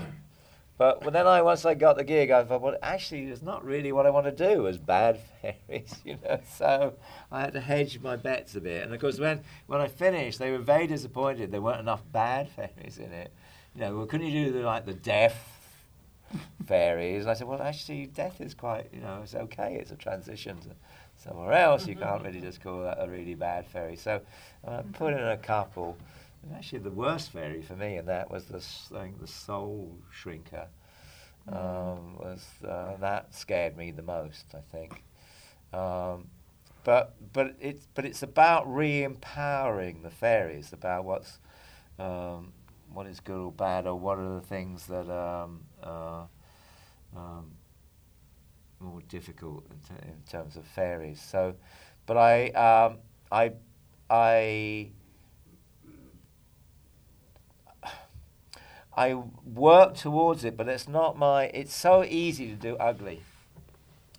But 0.78 1.04
when 1.04 1.12
then 1.12 1.26
I 1.26 1.42
once 1.42 1.66
I 1.66 1.74
got 1.74 1.96
the 1.96 2.04
gig, 2.04 2.30
I 2.30 2.42
thought, 2.42 2.62
well, 2.62 2.76
actually, 2.82 3.24
it's 3.24 3.42
not 3.42 3.62
really 3.62 3.92
what 3.92 4.06
I 4.06 4.10
want 4.10 4.24
to 4.24 4.32
do 4.32 4.66
as 4.66 4.78
bad 4.78 5.20
fairies, 5.42 5.94
you 6.04 6.16
know. 6.24 6.40
So 6.56 6.94
I 7.30 7.42
had 7.42 7.52
to 7.52 7.60
hedge 7.60 8.00
my 8.00 8.16
bets 8.16 8.54
a 8.54 8.62
bit. 8.62 8.84
And 8.84 8.94
of 8.94 9.00
course, 9.00 9.18
when 9.18 9.42
when 9.66 9.80
I 9.80 9.88
finished, 9.88 10.38
they 10.38 10.50
were 10.50 10.58
very 10.58 10.86
disappointed. 10.86 11.52
There 11.52 11.60
weren't 11.60 11.80
enough 11.80 12.02
bad 12.12 12.48
fairies 12.56 12.98
in 12.98 13.12
it 13.12 13.30
you 13.74 13.80
know, 13.80 13.96
well, 13.96 14.06
couldn't 14.06 14.26
you 14.26 14.46
do 14.46 14.52
the, 14.52 14.60
like 14.60 14.86
the 14.86 14.94
deaf 14.94 15.36
fairies? 16.66 17.22
And 17.22 17.30
I 17.30 17.34
said, 17.34 17.46
well, 17.46 17.62
actually, 17.62 18.06
death 18.06 18.40
is 18.40 18.54
quite, 18.54 18.88
you 18.92 19.00
know, 19.00 19.20
it's 19.22 19.34
okay. 19.34 19.76
It's 19.80 19.90
a 19.90 19.96
transition 19.96 20.58
to 20.60 20.68
somewhere 21.22 21.52
else. 21.52 21.86
You 21.86 21.96
can't 21.96 22.22
really 22.22 22.40
just 22.40 22.62
call 22.62 22.82
that 22.82 22.98
a 23.00 23.08
really 23.08 23.34
bad 23.34 23.66
fairy. 23.66 23.96
So 23.96 24.20
I 24.66 24.82
put 24.92 25.12
in 25.12 25.20
a 25.20 25.36
couple. 25.36 25.96
And 26.42 26.54
actually, 26.54 26.78
the 26.78 26.90
worst 26.90 27.32
fairy 27.32 27.60
for 27.62 27.76
me, 27.76 27.96
and 27.96 28.08
that 28.08 28.30
was 28.30 28.46
the 28.46 28.64
I 28.96 29.02
think 29.02 29.20
the 29.20 29.26
soul 29.26 29.98
shrinker. 30.10 30.66
Um, 31.48 32.16
was 32.16 32.46
uh, 32.66 32.96
that 33.00 33.34
scared 33.34 33.76
me 33.76 33.90
the 33.90 34.02
most? 34.02 34.46
I 34.54 34.60
think. 34.72 35.02
Um, 35.72 36.28
but 36.84 37.14
but 37.32 37.54
it's 37.60 37.86
but 37.94 38.04
it's 38.04 38.22
about 38.22 38.72
re-empowering 38.72 40.02
the 40.02 40.10
fairies 40.10 40.72
about 40.72 41.04
what's 41.04 41.38
um, 41.98 42.52
what 42.92 43.06
is 43.06 43.20
good 43.20 43.38
or 43.38 43.52
bad 43.52 43.86
or 43.86 43.98
what 43.98 44.18
are 44.18 44.34
the 44.36 44.46
things 44.46 44.86
that 44.86 45.10
um, 45.10 45.60
uh, 45.82 46.24
um, 47.14 47.52
more 48.80 49.00
difficult 49.08 49.66
in, 49.70 49.76
t- 49.78 50.08
in 50.08 50.22
terms 50.30 50.56
of 50.56 50.64
fairies. 50.66 51.20
So, 51.20 51.54
but 52.06 52.16
I 52.16 52.48
um, 52.50 52.98
I 53.30 53.52
I 54.08 54.90
I 58.96 59.14
work 59.44 59.94
towards 59.94 60.44
it, 60.44 60.56
but 60.56 60.68
it's 60.68 60.88
not 60.88 61.16
my. 61.16 61.44
It's 61.44 61.74
so 61.74 62.04
easy 62.04 62.48
to 62.48 62.54
do 62.54 62.76
ugly. 62.76 63.22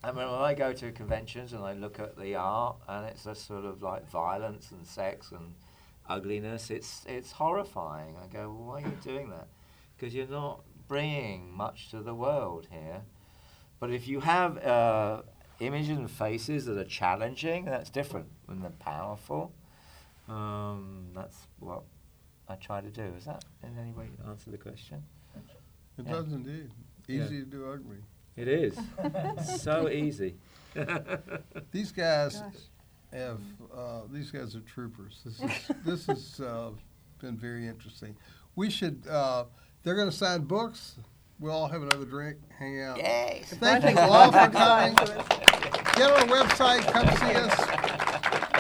I 0.04 0.12
mean, 0.12 0.26
when 0.26 0.42
I 0.42 0.56
go 0.56 0.74
to 0.74 0.92
conventions 0.92 1.54
and 1.54 1.64
I 1.64 1.74
look 1.74 2.00
at 2.00 2.18
the 2.18 2.36
art, 2.36 2.78
and 2.88 3.06
it's 3.06 3.26
a 3.26 3.36
sort 3.36 3.66
of 3.66 3.84
like 3.84 4.10
violence 4.10 4.72
and 4.72 4.86
sex 4.88 5.32
and 5.32 5.54
ugliness, 6.10 6.72
it's 6.72 7.06
it's 7.08 7.32
horrifying. 7.34 8.16
I 8.24 8.28
go, 8.34 8.50
well, 8.50 8.68
why 8.68 8.82
are 8.82 8.88
you 8.88 8.98
doing 9.04 9.30
that? 9.30 9.48
Because 9.96 10.16
you're 10.16 10.28
not 10.28 10.62
bringing 10.88 11.52
much 11.56 11.90
to 11.92 12.02
the 12.02 12.16
world 12.16 12.68
here. 12.72 13.02
But 13.82 13.90
if 13.92 14.08
you 14.08 14.20
have 14.20 14.60
uh, 14.60 15.24
images 15.60 15.98
and 15.98 16.10
faces 16.10 16.66
that 16.68 16.78
are 16.78 16.86
challenging, 16.86 17.66
that's 17.66 17.90
different. 17.90 18.28
When 18.46 18.62
they're 18.62 18.70
powerful, 18.80 19.52
um, 20.30 21.08
that's 21.16 21.48
what 21.60 21.82
I 22.48 22.56
try 22.56 22.82
to 22.82 22.90
do. 22.90 23.12
Is 23.18 23.26
that 23.26 23.44
in 23.64 23.76
any 23.80 23.92
way 23.92 24.06
answer 24.30 24.52
the 24.52 24.58
question? 24.60 25.04
It 25.98 26.06
Yeah. 26.06 26.12
does 26.14 26.32
indeed. 26.32 26.70
Yeah. 27.08 27.24
Easy 27.26 27.40
to 27.40 27.46
do 27.46 27.70
ugly. 27.72 27.98
It 28.38 28.48
is 28.48 28.78
so 29.62 29.90
easy. 29.90 30.36
These 31.72 31.92
guys 31.92 32.40
Gosh. 32.40 32.54
have, 33.12 33.40
uh, 33.76 34.02
these 34.12 34.30
guys 34.32 34.56
are 34.56 34.62
troopers. 34.62 35.22
This 35.26 35.42
is, 35.42 35.72
this 35.86 36.06
has 36.06 36.40
uh, 36.40 36.70
been 37.20 37.36
very 37.36 37.68
interesting. 37.68 38.16
We 38.56 38.70
should, 38.70 39.06
uh, 39.10 39.46
they're 39.84 39.96
going 39.96 40.10
to 40.10 40.16
sign 40.16 40.44
books. 40.44 40.98
We'll 41.42 41.54
all 41.54 41.68
have 41.68 41.82
another 41.82 42.06
drink, 42.06 42.38
hang 42.60 42.82
out. 42.84 43.00
Yay! 43.00 43.42
Thank 43.46 43.84
you 43.90 43.98
all 43.98 44.32
for 44.32 44.48
coming. 44.52 44.94
Get 44.94 46.12
on 46.12 46.30
our 46.30 46.46
website, 46.46 46.82
come 46.92 47.08
see 47.18 47.36
us. 47.36 47.56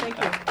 Thank 0.01 0.17
you. 0.17 0.50